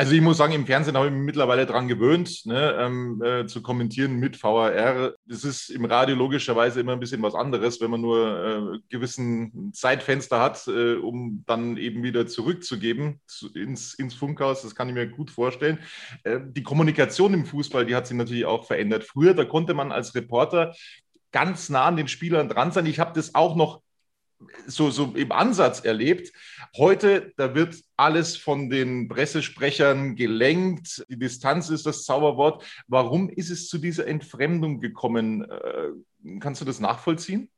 Also 0.00 0.14
ich 0.14 0.22
muss 0.22 0.38
sagen, 0.38 0.54
im 0.54 0.64
Fernsehen 0.64 0.96
habe 0.96 1.08
ich 1.08 1.12
mich 1.12 1.20
mittlerweile 1.20 1.66
daran 1.66 1.86
gewöhnt, 1.86 2.46
ne, 2.46 2.74
ähm, 2.80 3.22
äh, 3.22 3.46
zu 3.46 3.60
kommentieren 3.60 4.16
mit 4.16 4.42
VAR. 4.42 5.12
Das 5.26 5.44
ist 5.44 5.68
im 5.68 5.84
Radio 5.84 6.16
logischerweise 6.16 6.80
immer 6.80 6.92
ein 6.92 7.00
bisschen 7.00 7.20
was 7.20 7.34
anderes, 7.34 7.82
wenn 7.82 7.90
man 7.90 8.00
nur 8.00 8.78
äh, 8.78 8.78
gewissen 8.88 9.74
Zeitfenster 9.74 10.40
hat, 10.40 10.66
äh, 10.68 10.94
um 10.94 11.44
dann 11.46 11.76
eben 11.76 12.02
wieder 12.02 12.26
zurückzugeben 12.26 13.20
zu, 13.26 13.52
ins, 13.52 13.92
ins 13.92 14.14
Funkhaus. 14.14 14.62
Das 14.62 14.74
kann 14.74 14.88
ich 14.88 14.94
mir 14.94 15.06
gut 15.06 15.30
vorstellen. 15.30 15.78
Äh, 16.22 16.40
die 16.46 16.62
Kommunikation 16.62 17.34
im 17.34 17.44
Fußball, 17.44 17.84
die 17.84 17.94
hat 17.94 18.06
sich 18.06 18.16
natürlich 18.16 18.46
auch 18.46 18.66
verändert. 18.66 19.04
Früher, 19.04 19.34
da 19.34 19.44
konnte 19.44 19.74
man 19.74 19.92
als 19.92 20.14
Reporter 20.14 20.74
ganz 21.30 21.68
nah 21.68 21.84
an 21.84 21.96
den 21.96 22.08
Spielern 22.08 22.48
dran 22.48 22.72
sein. 22.72 22.86
Ich 22.86 23.00
habe 23.00 23.12
das 23.12 23.34
auch 23.34 23.54
noch 23.54 23.82
so, 24.66 24.90
so 24.90 25.12
im 25.14 25.32
Ansatz 25.32 25.80
erlebt. 25.80 26.32
Heute, 26.76 27.32
da 27.36 27.54
wird 27.54 27.76
alles 27.96 28.36
von 28.36 28.70
den 28.70 29.08
Pressesprechern 29.08 30.16
gelenkt. 30.16 31.04
Die 31.08 31.18
Distanz 31.18 31.70
ist 31.70 31.86
das 31.86 32.04
Zauberwort. 32.04 32.64
Warum 32.88 33.28
ist 33.28 33.50
es 33.50 33.68
zu 33.68 33.78
dieser 33.78 34.06
Entfremdung 34.06 34.80
gekommen? 34.80 35.44
Äh, 35.44 36.38
kannst 36.40 36.60
du 36.60 36.64
das 36.64 36.80
nachvollziehen? 36.80 37.50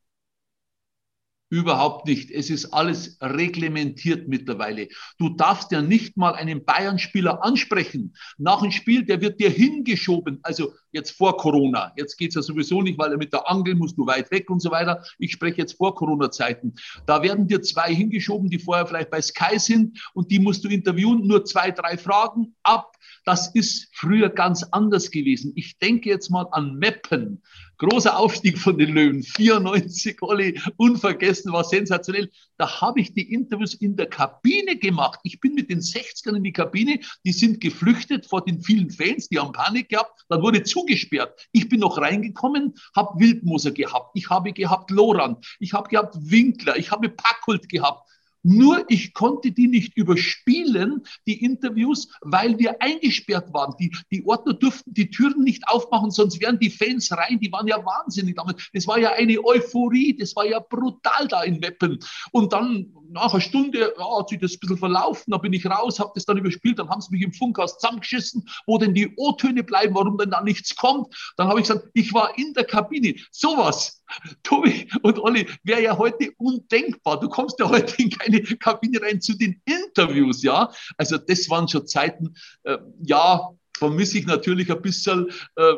Überhaupt 1.52 2.06
nicht. 2.06 2.30
Es 2.30 2.48
ist 2.48 2.72
alles 2.72 3.18
reglementiert 3.20 4.26
mittlerweile. 4.26 4.88
Du 5.18 5.28
darfst 5.28 5.70
ja 5.70 5.82
nicht 5.82 6.16
mal 6.16 6.34
einen 6.34 6.64
Bayern-Spieler 6.64 7.44
ansprechen. 7.44 8.14
Nach 8.38 8.62
dem 8.62 8.70
Spiel, 8.70 9.04
der 9.04 9.20
wird 9.20 9.38
dir 9.38 9.50
hingeschoben. 9.50 10.40
Also 10.44 10.72
jetzt 10.92 11.10
vor 11.10 11.36
Corona. 11.36 11.92
Jetzt 11.98 12.16
geht's 12.16 12.36
ja 12.36 12.40
sowieso 12.40 12.80
nicht, 12.80 12.98
weil 12.98 13.12
er 13.12 13.18
mit 13.18 13.34
der 13.34 13.50
Angel 13.50 13.74
muss 13.74 13.98
nur 13.98 14.06
weit 14.06 14.30
weg 14.30 14.48
und 14.48 14.60
so 14.60 14.70
weiter. 14.70 15.04
Ich 15.18 15.32
spreche 15.32 15.58
jetzt 15.58 15.74
vor 15.74 15.94
Corona-Zeiten. 15.94 16.74
Da 17.04 17.22
werden 17.22 17.48
dir 17.48 17.60
zwei 17.60 17.94
hingeschoben, 17.94 18.48
die 18.48 18.58
vorher 18.58 18.86
vielleicht 18.86 19.10
bei 19.10 19.20
Sky 19.20 19.58
sind 19.58 20.00
und 20.14 20.30
die 20.30 20.38
musst 20.38 20.64
du 20.64 20.70
interviewen. 20.70 21.26
Nur 21.26 21.44
zwei, 21.44 21.70
drei 21.70 21.98
Fragen 21.98 22.54
ab. 22.62 22.96
Das 23.26 23.54
ist 23.54 23.88
früher 23.92 24.30
ganz 24.30 24.62
anders 24.62 25.10
gewesen. 25.10 25.52
Ich 25.54 25.78
denke 25.78 26.08
jetzt 26.08 26.30
mal 26.30 26.46
an 26.50 26.76
Meppen. 26.76 27.42
Großer 27.82 28.16
Aufstieg 28.16 28.58
von 28.58 28.78
den 28.78 28.94
Löwen. 28.94 29.24
94, 29.24 30.22
Olli, 30.22 30.60
unvergessen, 30.76 31.41
war 31.50 31.64
sensationell. 31.64 32.30
Da 32.58 32.80
habe 32.80 33.00
ich 33.00 33.14
die 33.14 33.32
Interviews 33.32 33.74
in 33.74 33.96
der 33.96 34.06
Kabine 34.06 34.76
gemacht. 34.76 35.20
Ich 35.24 35.40
bin 35.40 35.54
mit 35.54 35.70
den 35.70 35.80
60ern 35.80 36.36
in 36.36 36.44
die 36.44 36.52
Kabine. 36.52 37.00
Die 37.24 37.32
sind 37.32 37.60
geflüchtet 37.60 38.26
vor 38.26 38.44
den 38.44 38.62
vielen 38.62 38.90
Fans, 38.90 39.28
die 39.28 39.38
haben 39.38 39.52
Panik 39.52 39.88
gehabt. 39.88 40.24
Dann 40.28 40.42
wurde 40.42 40.62
zugesperrt. 40.62 41.48
Ich 41.52 41.68
bin 41.68 41.80
noch 41.80 41.98
reingekommen, 41.98 42.74
habe 42.94 43.18
Wildmoser 43.18 43.72
gehabt. 43.72 44.10
Ich 44.14 44.30
habe 44.30 44.52
gehabt 44.52 44.90
Loran. 44.90 45.38
Ich 45.58 45.72
habe 45.72 45.88
gehabt 45.88 46.16
Winkler. 46.20 46.76
Ich 46.76 46.90
habe 46.90 47.08
Packult 47.08 47.68
gehabt. 47.68 48.08
Nur 48.42 48.84
ich 48.88 49.14
konnte 49.14 49.52
die 49.52 49.68
nicht 49.68 49.96
überspielen, 49.96 51.02
die 51.26 51.44
Interviews, 51.44 52.08
weil 52.20 52.58
wir 52.58 52.82
eingesperrt 52.82 53.52
waren. 53.52 53.74
Die, 53.78 53.94
die 54.10 54.24
Ordner 54.26 54.54
durften 54.54 54.92
die 54.92 55.10
Türen 55.10 55.44
nicht 55.44 55.68
aufmachen, 55.68 56.10
sonst 56.10 56.40
wären 56.40 56.58
die 56.58 56.70
Fans 56.70 57.12
rein. 57.12 57.38
Die 57.40 57.52
waren 57.52 57.66
ja 57.66 57.84
wahnsinnig 57.84 58.36
damals. 58.36 58.68
Das 58.72 58.86
war 58.86 58.98
ja 58.98 59.12
eine 59.12 59.44
Euphorie. 59.44 60.16
Das 60.16 60.34
war 60.34 60.44
ja 60.44 60.58
brutal 60.58 61.28
da 61.28 61.42
in 61.42 61.60
Meppen. 61.60 61.98
Und 62.32 62.52
dann 62.52 62.92
nach 63.10 63.32
einer 63.32 63.40
Stunde 63.40 63.92
ja, 63.96 64.18
hat 64.18 64.30
sich 64.30 64.40
das 64.40 64.54
ein 64.54 64.60
bisschen 64.60 64.78
verlaufen. 64.78 65.30
Da 65.30 65.38
bin 65.38 65.52
ich 65.52 65.64
raus, 65.66 66.00
habe 66.00 66.12
das 66.14 66.24
dann 66.24 66.38
überspielt. 66.38 66.78
Dann 66.78 66.88
haben 66.88 67.00
sie 67.00 67.12
mich 67.12 67.22
im 67.22 67.32
Funkhaus 67.32 67.78
zusammengeschissen, 67.78 68.48
wo 68.66 68.78
denn 68.78 68.94
die 68.94 69.12
O-Töne 69.16 69.62
bleiben, 69.62 69.94
warum 69.94 70.18
denn 70.18 70.30
da 70.30 70.42
nichts 70.42 70.74
kommt. 70.74 71.14
Dann 71.36 71.48
habe 71.48 71.60
ich 71.60 71.68
gesagt, 71.68 71.88
ich 71.94 72.12
war 72.12 72.36
in 72.38 72.54
der 72.54 72.64
Kabine. 72.64 73.14
Sowas 73.30 74.02
Tobi 74.42 74.88
und 75.02 75.18
Olli, 75.18 75.48
wäre 75.62 75.82
ja 75.82 75.98
heute 75.98 76.30
undenkbar. 76.38 77.20
Du 77.20 77.28
kommst 77.28 77.58
ja 77.58 77.68
heute 77.68 77.94
in 78.02 78.10
keine 78.32 78.56
Kabine 78.58 79.02
rein 79.02 79.20
zu 79.20 79.36
den 79.36 79.60
Interviews, 79.64 80.42
ja. 80.42 80.70
Also 80.96 81.18
das 81.18 81.48
waren 81.50 81.68
schon 81.68 81.86
Zeiten, 81.86 82.34
äh, 82.64 82.78
ja, 83.02 83.50
vermisse 83.76 84.18
ich 84.18 84.26
natürlich 84.26 84.70
ein 84.70 84.82
bisschen. 84.82 85.28
Äh, 85.56 85.74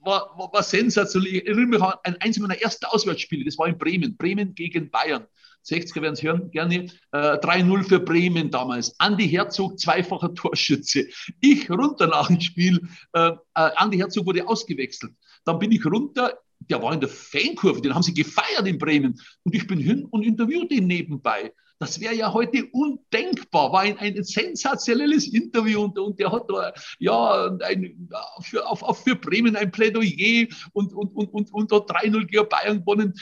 war, 0.00 0.30
war, 0.38 0.50
war 0.52 0.62
sensationell. 0.62 1.36
Ich 1.36 1.46
erinnere 1.46 1.66
mich 1.66 1.82
an 1.82 2.16
eins 2.20 2.38
meiner 2.38 2.60
ersten 2.60 2.86
Auswärtsspiele, 2.86 3.44
das 3.44 3.58
war 3.58 3.68
in 3.68 3.76
Bremen, 3.76 4.16
Bremen 4.16 4.54
gegen 4.54 4.90
Bayern. 4.90 5.26
60er 5.66 6.00
werden 6.00 6.14
es 6.14 6.22
hören, 6.22 6.50
gerne. 6.50 6.86
Äh, 7.12 7.18
3-0 7.18 7.82
für 7.82 8.00
Bremen 8.00 8.50
damals. 8.50 8.94
Andi 8.98 9.28
Herzog, 9.28 9.78
zweifacher 9.78 10.32
Torschütze. 10.34 11.08
Ich 11.40 11.68
runter 11.68 12.06
nach 12.06 12.28
dem 12.28 12.40
Spiel. 12.40 12.88
Äh, 13.12 13.28
äh, 13.28 13.34
Andi 13.54 13.98
Herzog 13.98 14.24
wurde 14.24 14.46
ausgewechselt. 14.46 15.12
Dann 15.44 15.58
bin 15.58 15.72
ich 15.72 15.84
runter 15.84 16.38
der 16.60 16.82
war 16.82 16.92
in 16.92 17.00
der 17.00 17.08
Fankurve, 17.08 17.80
den 17.80 17.94
haben 17.94 18.02
sie 18.02 18.14
gefeiert 18.14 18.66
in 18.66 18.78
Bremen. 18.78 19.20
Und 19.44 19.54
ich 19.54 19.66
bin 19.66 19.78
hin 19.78 20.04
und 20.06 20.24
interviewte 20.24 20.74
ihn 20.74 20.86
nebenbei. 20.86 21.52
Das 21.80 22.00
wäre 22.00 22.14
ja 22.14 22.32
heute 22.32 22.66
undenkbar, 22.72 23.72
war 23.72 23.80
ein, 23.80 23.96
ein 23.98 24.22
sensationelles 24.24 25.28
Interview 25.32 25.82
und, 25.82 25.98
und 25.98 26.18
der 26.18 26.32
hat 26.32 26.50
da, 26.50 26.72
ja 26.98 27.56
ein, 27.62 28.08
für, 28.40 28.66
auf, 28.66 28.82
auf 28.82 29.04
für 29.04 29.14
Bremen 29.14 29.54
ein 29.54 29.70
Plädoyer 29.70 30.48
und, 30.72 30.92
und, 30.92 31.14
und, 31.14 31.32
und, 31.32 31.52
und 31.52 31.72
hat 31.72 31.90
3-0 31.90 32.26
gegen 32.26 32.48
Bayern 32.48 32.80
gewonnen. 32.80 33.14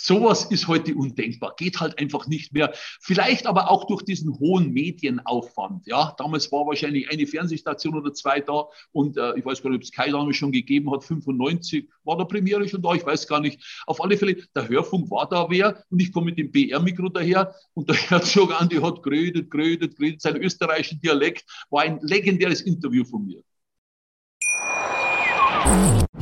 Sowas 0.00 0.44
ist 0.44 0.68
heute 0.68 0.94
undenkbar, 0.94 1.54
geht 1.56 1.80
halt 1.80 1.98
einfach 1.98 2.28
nicht 2.28 2.52
mehr. 2.52 2.72
Vielleicht 3.00 3.46
aber 3.46 3.68
auch 3.68 3.84
durch 3.88 4.02
diesen 4.02 4.38
hohen 4.38 4.72
Medienaufwand. 4.72 5.86
Ja, 5.88 6.14
damals 6.16 6.52
war 6.52 6.66
wahrscheinlich 6.66 7.10
eine 7.10 7.26
Fernsehstation 7.26 7.96
oder 7.96 8.14
zwei 8.14 8.40
da 8.40 8.66
und 8.92 9.16
äh, 9.16 9.36
ich 9.36 9.44
weiß 9.44 9.60
gar 9.60 9.70
nicht, 9.70 9.78
ob 9.78 9.82
es 9.82 9.92
Kai 9.92 10.10
damals 10.10 10.36
schon 10.36 10.52
gegeben 10.52 10.90
hat. 10.92 11.02
95 11.02 11.88
war 12.04 12.16
der 12.16 12.26
Premiere 12.26 12.68
schon 12.68 12.80
da, 12.80 12.94
ich 12.94 13.04
weiß 13.04 13.26
gar 13.26 13.40
nicht. 13.40 13.60
Auf 13.86 14.00
alle 14.02 14.16
Fälle, 14.16 14.36
der 14.54 14.68
Hörfunk 14.68 15.10
war 15.10 15.28
da 15.28 15.50
wer 15.50 15.82
und 15.90 16.00
ich 16.00 16.12
komme 16.12 16.26
mit 16.26 16.38
dem 16.38 16.52
BR-Mikro 16.52 17.08
daher 17.08 17.52
und 17.74 17.88
der 17.88 17.96
Herzog 17.96 18.58
Andi 18.58 18.76
hat 18.76 19.02
grödet, 19.02 19.50
grödet, 19.50 19.96
grödet. 19.96 20.22
Sein 20.22 20.36
österreichischen 20.36 21.00
Dialekt 21.00 21.44
war 21.70 21.82
ein 21.82 21.98
legendäres 22.02 22.60
Interview 22.60 23.04
von 23.04 23.26
mir. 23.26 23.42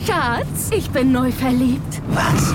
Schatz, 0.04 0.71
ich 0.75 0.88
bin 0.90 1.12
neu 1.12 1.30
verliebt. 1.30 2.02
Was? 2.09 2.54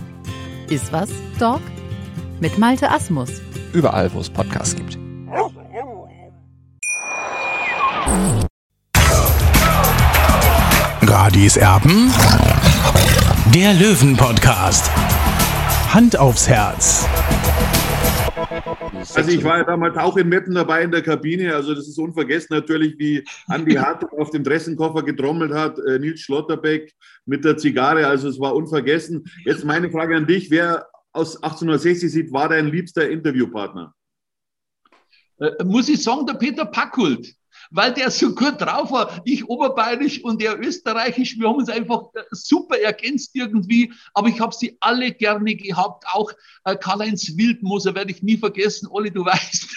Ist 0.71 0.93
was, 0.93 1.09
Dog? 1.37 1.59
Mit 2.39 2.57
Malte 2.57 2.89
Asmus. 2.89 3.29
Überall, 3.73 4.09
wo 4.13 4.21
es 4.21 4.29
Podcasts 4.29 4.73
gibt. 4.73 4.97
Radis 11.01 11.57
Erben. 11.57 12.13
Der 13.53 13.73
Löwen-Podcast. 13.73 14.89
Hand 15.93 16.15
aufs 16.17 16.47
Herz. 16.47 17.05
Also 19.15 19.31
ich 19.31 19.43
war 19.43 19.59
ja 19.59 19.63
damals 19.63 19.97
auch 19.97 20.17
in 20.17 20.27
Meppen 20.27 20.53
dabei 20.53 20.83
in 20.83 20.91
der 20.91 21.01
Kabine. 21.01 21.55
Also 21.55 21.73
das 21.73 21.87
ist 21.87 21.97
unvergessen 21.97 22.55
natürlich, 22.55 22.97
wie 22.99 23.23
Andi 23.47 23.73
Hartog 23.75 24.13
auf 24.13 24.31
dem 24.31 24.43
Dressenkoffer 24.43 25.03
getrommelt 25.03 25.53
hat, 25.53 25.79
äh, 25.79 25.99
Nils 25.99 26.21
Schlotterbeck 26.21 26.93
mit 27.25 27.45
der 27.45 27.57
Zigarre. 27.57 28.05
Also 28.07 28.27
es 28.27 28.39
war 28.39 28.53
unvergessen. 28.53 29.23
Jetzt 29.45 29.63
meine 29.63 29.89
Frage 29.89 30.17
an 30.17 30.27
dich. 30.27 30.51
Wer 30.51 30.87
aus 31.13 31.35
1860 31.37 32.11
sieht, 32.11 32.33
war 32.33 32.49
dein 32.49 32.67
liebster 32.67 33.09
Interviewpartner? 33.09 33.93
Äh, 35.39 35.63
muss 35.63 35.87
ich 35.87 36.03
sagen, 36.03 36.25
der 36.25 36.33
Peter 36.33 36.65
Packult 36.65 37.33
weil 37.71 37.93
der 37.93 38.11
so 38.11 38.35
gut 38.35 38.61
drauf 38.61 38.91
war. 38.91 39.21
Ich 39.25 39.47
oberbayerisch 39.47 40.23
und 40.23 40.41
er 40.41 40.59
österreichisch. 40.59 41.39
Wir 41.39 41.47
haben 41.47 41.55
uns 41.55 41.69
einfach 41.69 42.13
äh, 42.13 42.23
super 42.31 42.77
ergänzt 42.77 43.31
irgendwie. 43.33 43.93
Aber 44.13 44.27
ich 44.27 44.39
habe 44.39 44.53
sie 44.53 44.77
alle 44.81 45.11
gerne 45.11 45.55
gehabt. 45.55 46.05
Auch 46.11 46.31
äh, 46.65 46.75
Karl-Heinz 46.75 47.37
Wildmoser 47.37 47.95
werde 47.95 48.11
ich 48.11 48.21
nie 48.21 48.37
vergessen. 48.37 48.87
Olli, 48.91 49.11
du 49.11 49.25
weißt. 49.25 49.67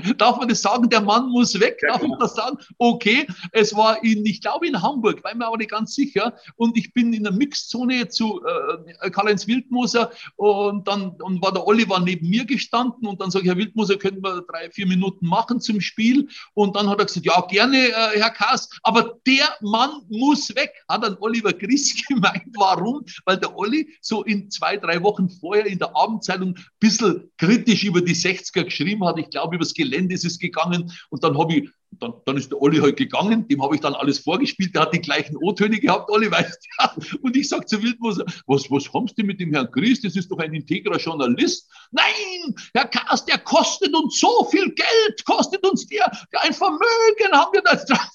Darf 0.18 0.38
man 0.38 0.48
das 0.48 0.62
sagen? 0.62 0.88
Der 0.88 1.00
Mann 1.00 1.28
muss 1.30 1.58
weg. 1.58 1.80
Darf 1.86 2.02
ich 2.02 2.12
das 2.20 2.34
sagen? 2.34 2.58
Okay. 2.78 3.26
Es 3.52 3.74
war 3.74 4.02
in, 4.04 4.24
ich 4.26 4.40
glaube, 4.40 4.66
in 4.66 4.80
Hamburg, 4.80 5.22
war 5.24 5.34
mir 5.34 5.46
aber 5.46 5.56
nicht 5.56 5.70
ganz 5.70 5.94
sicher. 5.94 6.34
Und 6.56 6.76
ich 6.76 6.92
bin 6.92 7.12
in 7.12 7.24
der 7.24 7.32
Mixzone 7.32 8.08
zu 8.08 8.42
äh, 8.44 9.10
Karl-Heinz 9.10 9.46
Wildmoser 9.46 10.10
und 10.36 10.86
dann 10.86 11.10
und 11.20 11.42
war 11.42 11.52
der 11.52 11.66
Oliver 11.66 12.00
neben 12.00 12.28
mir 12.28 12.44
gestanden 12.44 13.06
und 13.08 13.20
dann 13.20 13.30
sage 13.30 13.44
ich, 13.44 13.50
Herr 13.50 13.56
Wildmoser, 13.56 13.96
könnten 13.96 14.22
wir 14.22 14.42
drei, 14.42 14.70
vier 14.70 14.86
Minuten 14.86 15.26
machen 15.26 15.60
zum 15.60 15.80
Spiel? 15.80 16.28
Und 16.54 16.76
dann 16.76 16.88
hat 16.88 16.98
er 16.98 17.06
gesagt, 17.06 17.26
ja, 17.26 17.40
gerne, 17.42 17.78
äh, 17.78 18.18
Herr 18.18 18.30
Kass, 18.30 18.68
aber 18.82 19.18
der 19.26 19.48
Mann 19.60 20.02
muss 20.08 20.54
weg, 20.54 20.72
hat 20.88 21.04
dann 21.04 21.16
Oliver 21.20 21.52
Chris 21.52 21.94
gemeint. 22.08 22.44
Warum? 22.56 23.04
Weil 23.24 23.38
der 23.38 23.56
Olli 23.56 23.88
so 24.00 24.22
in 24.24 24.50
zwei, 24.50 24.76
drei 24.76 25.02
Wochen 25.02 25.28
vorher 25.28 25.66
in 25.66 25.78
der 25.78 25.96
Abendzeitung 25.96 26.50
ein 26.50 26.66
bisschen 26.78 27.30
kritisch 27.38 27.84
über 27.84 28.00
die 28.00 28.14
60er 28.14 28.64
geschrieben 28.64 29.04
hat. 29.04 29.18
Ich 29.18 29.30
glaube, 29.30 29.58
übers 29.64 29.74
Gelände 29.74 30.14
ist 30.14 30.24
es 30.24 30.38
gegangen. 30.38 30.92
Und 31.10 31.24
dann 31.24 31.38
habe 31.38 31.54
ich 31.54 31.70
dann, 32.00 32.12
dann, 32.26 32.36
ist 32.36 32.50
der 32.50 32.60
Olli 32.60 32.78
halt 32.78 32.96
gegangen, 32.96 33.46
dem 33.46 33.62
habe 33.62 33.76
ich 33.76 33.80
dann 33.80 33.94
alles 33.94 34.18
vorgespielt, 34.18 34.74
der 34.74 34.82
hat 34.82 34.94
die 34.94 35.00
gleichen 35.00 35.36
O-Töne 35.36 35.78
gehabt, 35.78 36.10
Olli 36.10 36.28
weißt 36.30 36.66
ja. 36.80 36.92
Und 37.22 37.36
ich 37.36 37.48
sage 37.48 37.66
zu 37.66 37.80
Wildmoser, 37.80 38.24
was, 38.48 38.68
was 38.68 38.92
haben 38.92 39.06
Sie 39.14 39.22
mit 39.22 39.38
dem 39.38 39.52
Herrn 39.54 39.68
Gries, 39.70 40.00
das 40.00 40.16
ist 40.16 40.28
doch 40.28 40.38
ein 40.38 40.52
integrer 40.54 40.98
Journalist. 40.98 41.70
Nein, 41.92 42.52
Herr 42.74 42.88
Kaas, 42.88 43.24
der 43.26 43.38
kostet 43.38 43.94
uns 43.94 44.18
so 44.18 44.44
viel 44.50 44.74
Geld, 44.74 45.24
kostet 45.24 45.64
uns 45.64 45.86
der, 45.86 46.10
der 46.32 46.42
ein 46.42 46.52
Vermögen 46.52 47.32
haben 47.32 47.52
wir 47.52 47.62
da 47.62 47.76
drauf, 47.76 48.10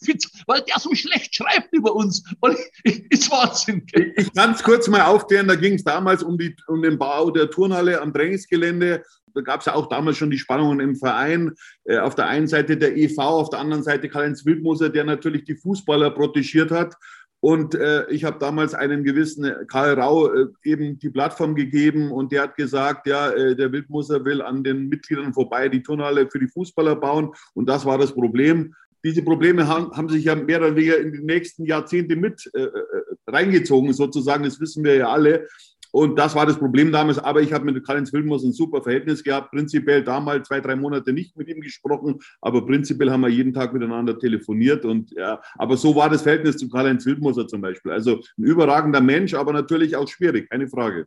weil 0.48 0.62
der 0.64 0.78
so 0.78 0.94
schlecht 0.94 1.34
schreibt 1.34 1.74
über 1.74 1.96
uns. 1.96 2.22
Olli, 2.42 2.58
ist 2.84 3.32
Wahnsinn. 3.32 3.86
Ich 4.18 4.34
kann 4.34 4.52
es 4.52 4.62
kurz 4.62 4.90
mal 4.90 5.04
aufklären, 5.04 5.48
da 5.48 5.56
ging 5.56 5.76
es 5.76 5.86
damals 5.86 6.22
um, 6.22 6.38
die, 6.38 6.54
um 6.68 6.82
den 6.82 6.98
Bau 6.98 7.32
der 7.32 7.50
Turnhalle 7.50 8.02
am 8.02 8.14
Trainingsgelände 8.14 9.06
da 9.40 9.44
gab 9.44 9.62
es 9.62 9.68
ja 9.68 9.76
auch 9.76 9.88
damals 9.88 10.18
schon 10.18 10.30
die 10.30 10.38
Spannungen 10.38 10.82
im 10.82 10.96
Verein. 10.96 11.54
Äh, 11.86 12.00
auf 12.00 12.16
der 12.16 12.28
einen 12.28 12.48
Seite 12.48 12.76
der 12.76 12.98
EV, 12.98 13.18
auf 13.20 13.50
der 13.50 13.60
anderen 13.60 13.84
Seite 13.84 14.10
Karl-Heinz 14.10 14.46
Wildmoser, 14.46 14.90
der 14.90 15.06
natürlich 15.06 15.46
die 15.46 15.56
Fußballer 15.56 16.12
protegiert 16.12 16.72
hat. 16.72 16.96
Und 17.42 17.74
äh, 17.74 18.06
ich 18.10 18.26
habe 18.26 18.38
damals 18.38 18.74
einen 18.74 19.06
gewissen 19.06 19.50
Karl 19.68 19.98
Rau 19.98 20.28
äh, 20.28 20.48
eben 20.64 21.00
die 21.00 21.10
Plattform 21.10 21.56
gegeben 21.56 22.12
und 22.12 22.34
der 22.34 22.44
hat 22.44 22.58
gesagt, 22.58 23.08
ja, 23.08 23.30
äh, 23.30 23.56
der 23.56 23.72
Wildmoser 23.72 24.26
will 24.26 24.42
an 24.42 24.62
den 24.62 24.90
Mitgliedern 24.90 25.34
vorbei 25.34 25.70
die 25.70 25.82
Turnhalle 25.82 26.30
für 26.30 26.40
die 26.40 26.50
Fußballer 26.50 26.98
bauen 26.98 27.32
und 27.54 27.70
das 27.70 27.86
war 27.86 27.98
das 27.98 28.14
Problem. 28.14 28.76
Diese 29.06 29.24
Probleme 29.24 29.70
haben, 29.70 29.96
haben 29.96 30.10
sich 30.10 30.26
ja 30.26 30.36
mehr 30.36 30.60
oder 30.60 30.76
weniger 30.76 30.98
in 30.98 31.14
die 31.14 31.24
nächsten 31.24 31.64
Jahrzehnte 31.64 32.18
mit 32.18 32.50
äh, 32.54 32.64
äh, 32.64 32.72
reingezogen, 33.26 33.94
sozusagen, 33.94 34.44
das 34.44 34.60
wissen 34.60 34.84
wir 34.84 34.96
ja 34.96 35.10
alle. 35.10 35.48
Und 35.92 36.18
das 36.18 36.36
war 36.36 36.46
das 36.46 36.58
Problem 36.58 36.92
damals. 36.92 37.20
Aber 37.20 37.42
ich 37.42 37.54
habe 37.54 37.66
mit 37.66 37.86
Karl-Heinz 37.86 38.14
Wilmers 38.14 38.44
ein 38.44 38.54
super 38.54 38.82
Verhältnis 38.82 39.24
gehabt. 39.24 39.52
Prinzipiell 39.52 40.04
damals 40.04 40.48
zwei, 40.48 40.62
drei 40.62 40.76
Monate 40.76 41.14
nicht 41.14 41.36
mit 41.36 41.48
ihm 41.48 41.62
gesprochen, 41.62 42.20
aber 42.42 42.66
prinzipiell 42.66 43.12
haben 43.12 43.22
wir 43.22 43.30
jeden 43.30 43.54
Tag 43.54 43.74
miteinander 43.74 44.18
telefoniert. 44.18 44.86
Und 44.86 45.12
ja, 45.12 45.42
aber 45.56 45.78
so 45.78 45.96
war 45.96 46.10
das 46.10 46.22
Verhältnis 46.22 46.58
zu 46.58 46.70
Karl-Heinz 46.70 47.06
Wildmoser 47.06 47.48
zum 47.48 47.62
Beispiel. 47.62 47.92
Also 47.92 48.22
ein 48.38 48.44
überragender 48.44 49.02
Mensch, 49.02 49.34
aber 49.34 49.54
natürlich 49.54 49.96
auch 49.96 50.08
schwierig, 50.08 50.50
keine 50.50 50.68
Frage. 50.68 51.06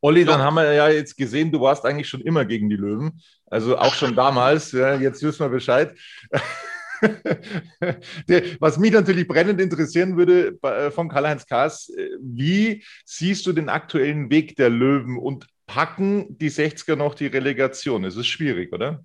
Olli, 0.00 0.24
dann 0.24 0.40
haben 0.40 0.56
wir 0.56 0.70
ja 0.72 0.88
jetzt 0.90 1.16
gesehen, 1.16 1.50
du 1.50 1.60
warst 1.62 1.84
eigentlich 1.86 2.08
schon 2.08 2.20
immer 2.20 2.44
gegen 2.44 2.68
die 2.68 2.76
Löwen. 2.76 3.22
Also 3.46 3.78
auch 3.78 3.94
schon 3.94 4.14
damals. 4.14 4.72
Ja, 4.72 4.96
jetzt 4.96 5.22
wissen 5.22 5.40
wir 5.40 5.48
Bescheid. 5.48 5.94
Was 8.60 8.78
mich 8.78 8.92
natürlich 8.92 9.28
brennend 9.28 9.60
interessieren 9.60 10.16
würde 10.16 10.58
äh, 10.62 10.90
von 10.90 11.08
Karl-Heinz 11.08 11.46
Kaas, 11.46 11.88
äh, 11.90 12.08
wie 12.20 12.82
siehst 13.04 13.46
du 13.46 13.52
den 13.52 13.68
aktuellen 13.68 14.30
Weg 14.30 14.56
der 14.56 14.70
Löwen 14.70 15.18
und 15.18 15.46
packen 15.66 16.38
die 16.38 16.50
60er 16.50 16.96
noch 16.96 17.14
die 17.14 17.26
Relegation? 17.26 18.04
Es 18.04 18.16
ist 18.16 18.26
schwierig, 18.26 18.72
oder? 18.72 19.04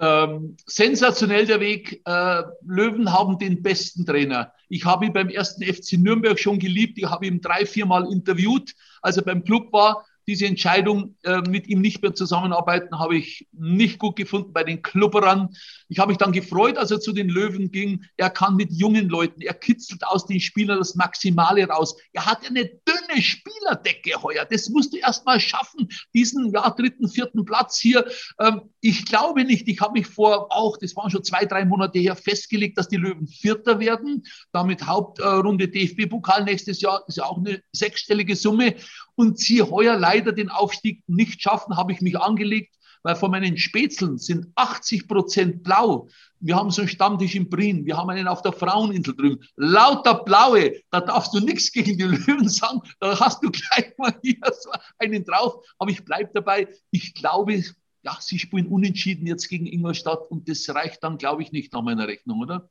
Ähm, 0.00 0.56
sensationell 0.64 1.46
der 1.46 1.60
Weg. 1.60 2.02
Äh, 2.04 2.42
Löwen 2.64 3.12
haben 3.12 3.38
den 3.38 3.62
besten 3.62 4.06
Trainer. 4.06 4.52
Ich 4.68 4.84
habe 4.84 5.06
ihn 5.06 5.12
beim 5.12 5.28
ersten 5.28 5.64
FC 5.64 5.94
Nürnberg 5.94 6.38
schon 6.38 6.58
geliebt. 6.58 6.98
Ich 6.98 7.06
habe 7.06 7.26
ihn 7.26 7.40
drei, 7.40 7.66
vier 7.66 7.86
Mal 7.86 8.10
interviewt, 8.12 8.74
als 9.02 9.16
er 9.16 9.24
beim 9.24 9.42
Club 9.42 9.72
war 9.72 10.04
diese 10.28 10.44
Entscheidung, 10.44 11.16
äh, 11.22 11.40
mit 11.40 11.68
ihm 11.68 11.80
nicht 11.80 12.02
mehr 12.02 12.14
zusammenarbeiten, 12.14 12.98
habe 12.98 13.16
ich 13.16 13.48
nicht 13.52 13.98
gut 13.98 14.14
gefunden 14.14 14.52
bei 14.52 14.62
den 14.62 14.82
Klubberern. 14.82 15.48
Ich 15.88 15.98
habe 15.98 16.10
mich 16.10 16.18
dann 16.18 16.32
gefreut, 16.32 16.76
als 16.76 16.90
er 16.90 17.00
zu 17.00 17.12
den 17.12 17.30
Löwen 17.30 17.72
ging. 17.72 18.04
Er 18.18 18.28
kann 18.28 18.54
mit 18.54 18.70
jungen 18.70 19.08
Leuten, 19.08 19.40
er 19.40 19.54
kitzelt 19.54 20.06
aus 20.06 20.26
den 20.26 20.38
Spielern 20.38 20.78
das 20.78 20.94
Maximale 20.94 21.66
raus. 21.66 21.96
Er 22.12 22.26
hat 22.26 22.46
eine 22.46 22.66
dünne 22.66 23.22
Spielerdecke 23.22 24.22
heuer. 24.22 24.44
Das 24.44 24.68
musst 24.68 24.92
du 24.92 24.98
erst 24.98 25.24
mal 25.24 25.40
schaffen, 25.40 25.88
diesen 26.12 26.52
ja, 26.52 26.68
dritten, 26.68 27.08
vierten 27.08 27.46
Platz 27.46 27.78
hier. 27.78 28.06
Ähm, 28.38 28.60
ich 28.82 29.06
glaube 29.06 29.44
nicht, 29.44 29.66
ich 29.66 29.80
habe 29.80 29.98
mich 29.98 30.06
vor 30.06 30.52
auch, 30.52 30.76
das 30.76 30.94
waren 30.94 31.10
schon 31.10 31.24
zwei, 31.24 31.46
drei 31.46 31.64
Monate 31.64 32.00
her, 32.00 32.16
festgelegt, 32.16 32.76
dass 32.76 32.88
die 32.88 32.96
Löwen 32.96 33.26
Vierter 33.26 33.80
werden. 33.80 34.24
Damit 34.52 34.86
Hauptrunde 34.86 35.68
DFB-Pokal 35.68 36.44
nächstes 36.44 36.82
Jahr 36.82 37.02
ist 37.08 37.16
ja 37.16 37.24
auch 37.24 37.38
eine 37.38 37.62
sechsstellige 37.72 38.36
Summe 38.36 38.74
und 39.18 39.36
sie 39.36 39.62
heuer 39.62 39.98
leider 39.98 40.30
den 40.30 40.48
Aufstieg 40.48 41.02
nicht 41.08 41.42
schaffen, 41.42 41.76
habe 41.76 41.90
ich 41.90 42.00
mich 42.00 42.16
angelegt, 42.16 42.76
weil 43.02 43.16
von 43.16 43.32
meinen 43.32 43.58
Spätzeln 43.58 44.16
sind 44.16 44.46
80 44.54 45.08
Prozent 45.08 45.64
blau. 45.64 46.08
Wir 46.38 46.54
haben 46.54 46.70
so 46.70 46.82
einen 46.82 46.88
Stammtisch 46.88 47.34
in 47.34 47.48
Brien, 47.48 47.84
wir 47.84 47.96
haben 47.96 48.10
einen 48.10 48.28
auf 48.28 48.42
der 48.42 48.52
Fraueninsel 48.52 49.16
drüben. 49.16 49.44
Lauter 49.56 50.22
Blaue, 50.22 50.72
da 50.92 51.00
darfst 51.00 51.34
du 51.34 51.40
nichts 51.40 51.72
gegen 51.72 51.98
die 51.98 52.04
Löwen 52.04 52.48
sagen, 52.48 52.80
da 53.00 53.18
hast 53.18 53.42
du 53.42 53.50
gleich 53.50 53.92
mal 53.98 54.14
hier 54.22 54.38
so 54.52 54.70
einen 54.98 55.24
drauf. 55.24 55.66
Aber 55.78 55.90
ich 55.90 56.04
bleibe 56.04 56.30
dabei, 56.32 56.68
ich 56.92 57.12
glaube, 57.14 57.60
ja, 58.02 58.16
sie 58.20 58.38
spielen 58.38 58.68
unentschieden 58.68 59.26
jetzt 59.26 59.48
gegen 59.48 59.66
Ingolstadt 59.66 60.30
und 60.30 60.48
das 60.48 60.68
reicht 60.68 61.02
dann, 61.02 61.18
glaube 61.18 61.42
ich, 61.42 61.50
nicht 61.50 61.72
nach 61.72 61.82
meiner 61.82 62.06
Rechnung, 62.06 62.38
oder? 62.38 62.70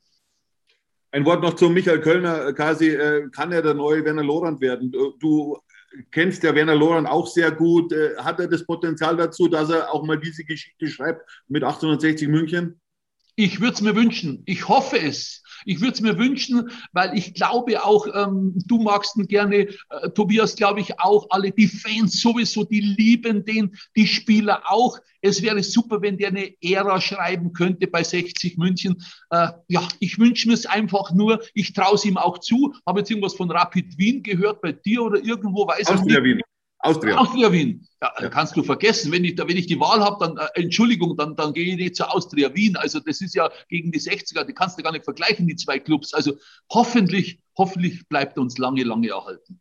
Ein 1.12 1.26
Wort 1.26 1.42
noch 1.42 1.56
zu 1.56 1.70
Michael 1.70 2.02
Kölner, 2.02 2.54
Kasi. 2.54 2.90
Äh, 2.90 3.30
kann 3.32 3.52
er 3.52 3.62
der 3.62 3.74
neue 3.74 4.04
Werner 4.06 4.24
Lorand 4.24 4.62
werden? 4.62 4.92
Du 4.92 5.58
kennst 6.12 6.44
ja 6.44 6.54
Werner 6.54 6.76
Lorand 6.76 7.08
auch 7.08 7.28
sehr 7.28 7.52
gut. 7.52 7.92
Äh, 7.92 8.16
hat 8.18 8.40
er 8.40 8.48
das 8.48 8.66
Potenzial 8.66 9.18
dazu, 9.18 9.48
dass 9.48 9.70
er 9.70 9.92
auch 9.94 10.04
mal 10.04 10.20
diese 10.20 10.44
Geschichte 10.44 10.88
schreibt 10.88 11.22
mit 11.48 11.64
1860 11.64 12.28
München? 12.28 12.80
Ich 13.40 13.62
würde 13.62 13.76
es 13.76 13.82
mir 13.82 13.96
wünschen. 13.96 14.42
Ich 14.48 14.68
hoffe 14.68 15.00
es. 15.00 15.44
Ich 15.64 15.80
würde 15.80 15.94
es 15.94 16.02
mir 16.02 16.18
wünschen, 16.18 16.72
weil 16.92 17.16
ich 17.16 17.36
glaube 17.36 17.84
auch, 17.86 18.08
ähm, 18.16 18.54
du 18.66 18.82
magst 18.82 19.16
ihn 19.16 19.28
gerne, 19.28 19.68
äh, 19.90 20.10
Tobias, 20.16 20.56
glaube 20.56 20.80
ich 20.80 21.00
auch, 21.00 21.28
alle 21.30 21.52
die 21.52 21.68
Fans 21.68 22.20
sowieso, 22.20 22.64
die 22.64 22.80
lieben 22.80 23.46
den, 23.46 23.76
die 23.96 24.08
Spieler 24.08 24.64
auch. 24.66 24.98
Es 25.22 25.44
wäre 25.44 25.62
super, 25.62 26.02
wenn 26.02 26.18
der 26.18 26.30
eine 26.30 26.52
Ära 26.64 27.00
schreiben 27.00 27.54
könnte 27.54 27.86
bei 27.86 28.02
60 28.02 28.58
München. 28.58 29.04
Äh, 29.30 29.50
ja, 29.68 29.88
ich 30.00 30.18
wünsche 30.18 30.48
mir 30.48 30.56
es 30.56 30.66
einfach 30.66 31.12
nur. 31.12 31.40
Ich 31.54 31.74
traue 31.74 31.94
es 31.94 32.06
ihm 32.06 32.18
auch 32.18 32.40
zu. 32.40 32.74
Habe 32.88 33.02
jetzt 33.02 33.12
irgendwas 33.12 33.36
von 33.36 33.52
Rapid 33.52 34.00
Wien 34.00 34.24
gehört 34.24 34.62
bei 34.62 34.72
dir 34.72 35.04
oder 35.04 35.24
irgendwo, 35.24 35.68
weiß 35.68 35.90
ich 35.92 36.02
nicht. 36.02 36.24
Wien. 36.24 36.42
Austria. 36.80 37.18
Austria 37.18 37.52
Wien. 37.52 37.88
Ja, 38.02 38.14
ja. 38.20 38.30
kannst 38.30 38.56
du 38.56 38.64
vergessen. 38.64 39.12
Wenn 39.12 39.24
ich, 39.24 39.38
wenn 39.38 39.58
ich 39.58 39.68
die 39.68 39.80
Wahl 39.80 40.00
habe, 40.02 40.18
dann, 40.20 40.38
äh, 40.38 40.62
Entschuldigung, 40.62 41.18
dann, 41.18 41.36
dann 41.36 41.54
gehe 41.54 41.66
ich 41.66 41.76
nicht 41.78 41.96
zur 41.96 42.14
Austria 42.14 42.54
Wien. 42.54 42.76
Also 42.76 43.00
das 43.00 43.22
ist 43.22 43.34
ja 43.36 43.50
gegen 43.70 43.92
die 43.92 44.00
60er, 44.00 44.44
die 44.44 44.54
kannst 44.54 44.78
du 44.78 44.84
gar 44.84 44.92
nicht 44.92 45.06
vergleichen, 45.06 45.48
die 45.48 45.56
zwei 45.56 45.80
Clubs. 45.80 46.14
Also 46.14 46.34
hoffentlich, 46.72 47.40
hoffentlich 47.58 48.08
bleibt 48.08 48.38
er 48.38 48.42
uns 48.42 48.58
lange, 48.58 48.84
lange 48.84 49.10
erhalten. 49.10 49.60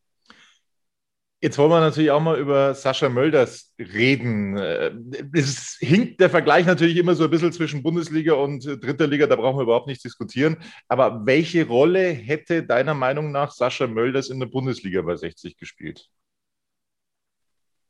Jetzt 1.42 1.58
wollen 1.58 1.70
wir 1.70 1.80
natürlich 1.80 2.10
auch 2.10 2.20
mal 2.20 2.38
über 2.38 2.74
Sascha 2.74 3.08
Mölders 3.08 3.74
reden. 3.78 4.56
Äh, 4.56 4.92
es 5.32 5.76
hinkt 5.80 6.20
der 6.20 6.30
Vergleich 6.30 6.66
natürlich 6.66 6.96
immer 6.96 7.14
so 7.14 7.24
ein 7.24 7.30
bisschen 7.30 7.52
zwischen 7.52 7.82
Bundesliga 7.82 8.34
und 8.34 8.64
dritter 8.64 9.06
Liga, 9.06 9.26
da 9.26 9.36
brauchen 9.36 9.58
wir 9.58 9.62
überhaupt 9.62 9.86
nicht 9.86 10.02
diskutieren. 10.02 10.56
Aber 10.88 11.26
welche 11.26 11.66
Rolle 11.66 12.08
hätte 12.08 12.62
deiner 12.62 12.94
Meinung 12.94 13.32
nach 13.32 13.52
Sascha 13.52 13.86
Mölders 13.86 14.28
in 14.28 14.40
der 14.40 14.46
Bundesliga 14.46 15.02
bei 15.02 15.16
60 15.16 15.56
gespielt? 15.56 16.08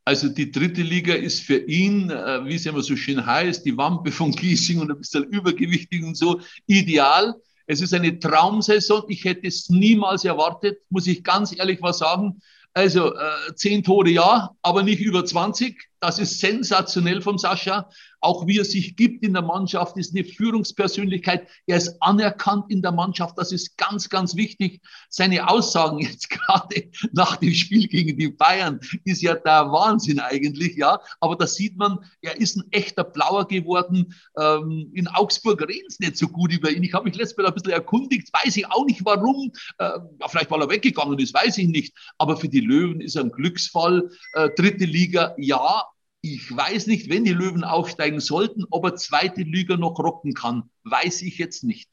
Also 0.06 0.28
die 0.28 0.52
dritte 0.52 0.82
Liga 0.82 1.14
ist 1.14 1.42
für 1.42 1.58
ihn, 1.58 2.10
äh, 2.10 2.44
wie 2.44 2.54
es 2.54 2.64
immer 2.64 2.80
so 2.80 2.94
schön 2.94 3.26
heißt, 3.26 3.66
die 3.66 3.76
Wampe 3.76 4.12
von 4.12 4.30
Giesing 4.36 4.78
und 4.78 4.90
ein 4.92 4.98
bisschen 4.98 5.24
übergewichtig 5.24 6.04
und 6.04 6.16
so, 6.16 6.40
ideal. 6.66 7.34
Es 7.66 7.80
ist 7.80 7.92
eine 7.92 8.16
Traumsaison. 8.16 9.02
Ich 9.08 9.24
hätte 9.24 9.48
es 9.48 9.68
niemals 9.68 10.24
erwartet, 10.24 10.78
muss 10.90 11.08
ich 11.08 11.24
ganz 11.24 11.58
ehrlich 11.58 11.82
was 11.82 11.98
sagen. 11.98 12.40
Also 12.72 13.14
äh, 13.14 13.54
zehn 13.56 13.82
Tore 13.82 14.10
ja, 14.10 14.50
aber 14.62 14.84
nicht 14.84 15.00
über 15.00 15.24
20. 15.24 15.76
Das 16.06 16.20
ist 16.20 16.38
sensationell 16.38 17.20
vom 17.20 17.36
Sascha. 17.36 17.90
Auch 18.20 18.46
wie 18.46 18.58
er 18.58 18.64
sich 18.64 18.94
gibt 18.94 19.24
in 19.24 19.32
der 19.32 19.42
Mannschaft, 19.42 19.96
ist 19.96 20.14
eine 20.14 20.24
Führungspersönlichkeit. 20.24 21.48
Er 21.66 21.78
ist 21.78 21.96
anerkannt 22.00 22.66
in 22.68 22.80
der 22.80 22.92
Mannschaft. 22.92 23.36
Das 23.36 23.50
ist 23.50 23.76
ganz, 23.76 24.08
ganz 24.08 24.36
wichtig. 24.36 24.80
Seine 25.08 25.48
Aussagen 25.48 25.98
jetzt 25.98 26.30
gerade 26.30 26.90
nach 27.10 27.38
dem 27.38 27.52
Spiel 27.52 27.88
gegen 27.88 28.16
die 28.16 28.28
Bayern 28.28 28.78
ist 29.02 29.20
ja 29.20 29.34
der 29.34 29.72
Wahnsinn 29.72 30.20
eigentlich, 30.20 30.76
ja. 30.76 31.00
Aber 31.18 31.34
da 31.34 31.48
sieht 31.48 31.76
man, 31.76 31.98
er 32.20 32.40
ist 32.40 32.56
ein 32.56 32.70
echter 32.70 33.02
Blauer 33.02 33.48
geworden. 33.48 34.14
Ähm, 34.38 34.92
in 34.94 35.08
Augsburg 35.08 35.60
reden 35.62 35.86
es 35.88 35.98
nicht 35.98 36.18
so 36.18 36.28
gut 36.28 36.52
über 36.52 36.70
ihn. 36.70 36.84
Ich 36.84 36.94
habe 36.94 37.06
mich 37.06 37.16
letztes 37.16 37.36
Mal 37.36 37.48
ein 37.48 37.54
bisschen 37.54 37.72
erkundigt, 37.72 38.32
weiß 38.32 38.56
ich 38.56 38.70
auch 38.70 38.86
nicht 38.86 39.04
warum. 39.04 39.50
Äh, 39.78 39.98
vielleicht 40.28 40.52
weil 40.52 40.62
er 40.62 40.70
weggegangen 40.70 41.18
ist, 41.18 41.34
weiß 41.34 41.58
ich 41.58 41.66
nicht. 41.66 41.96
Aber 42.18 42.36
für 42.36 42.48
die 42.48 42.60
Löwen 42.60 43.00
ist 43.00 43.16
er 43.16 43.24
ein 43.24 43.32
Glücksfall. 43.32 44.08
Äh, 44.34 44.50
dritte 44.50 44.84
Liga, 44.84 45.34
ja, 45.36 45.82
Ich 46.28 46.56
weiß 46.56 46.88
nicht, 46.88 47.08
wenn 47.08 47.22
die 47.22 47.32
Löwen 47.32 47.62
aufsteigen 47.62 48.18
sollten, 48.18 48.64
ob 48.70 48.84
er 48.84 48.96
zweite 48.96 49.42
Liga 49.42 49.76
noch 49.76 49.96
rocken 50.00 50.34
kann. 50.34 50.70
Weiß 50.82 51.22
ich 51.22 51.38
jetzt 51.38 51.62
nicht. 51.62 51.88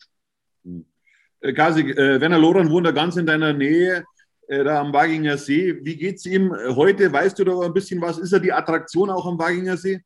Äh, 1.39 1.53
Kasi, 1.53 1.81
äh, 1.81 2.19
Werner 2.19 2.39
Loran 2.39 2.71
wohnt 2.71 2.87
da 2.87 2.91
ganz 2.91 3.15
in 3.15 3.27
deiner 3.27 3.53
Nähe, 3.53 4.03
äh, 4.47 4.63
da 4.63 4.81
am 4.81 4.91
Waginger 4.91 5.37
See. 5.37 5.77
Wie 5.83 5.95
geht 5.95 6.15
es 6.15 6.25
ihm 6.25 6.51
heute? 6.51 7.13
Weißt 7.13 7.37
du 7.37 7.43
da 7.43 7.59
ein 7.59 7.73
bisschen 7.73 8.01
was? 8.01 8.17
Ist 8.17 8.33
er 8.33 8.39
die 8.39 8.51
Attraktion 8.51 9.11
auch 9.11 9.25
am 9.27 9.37
Waginger 9.37 9.77
See? 9.77 10.01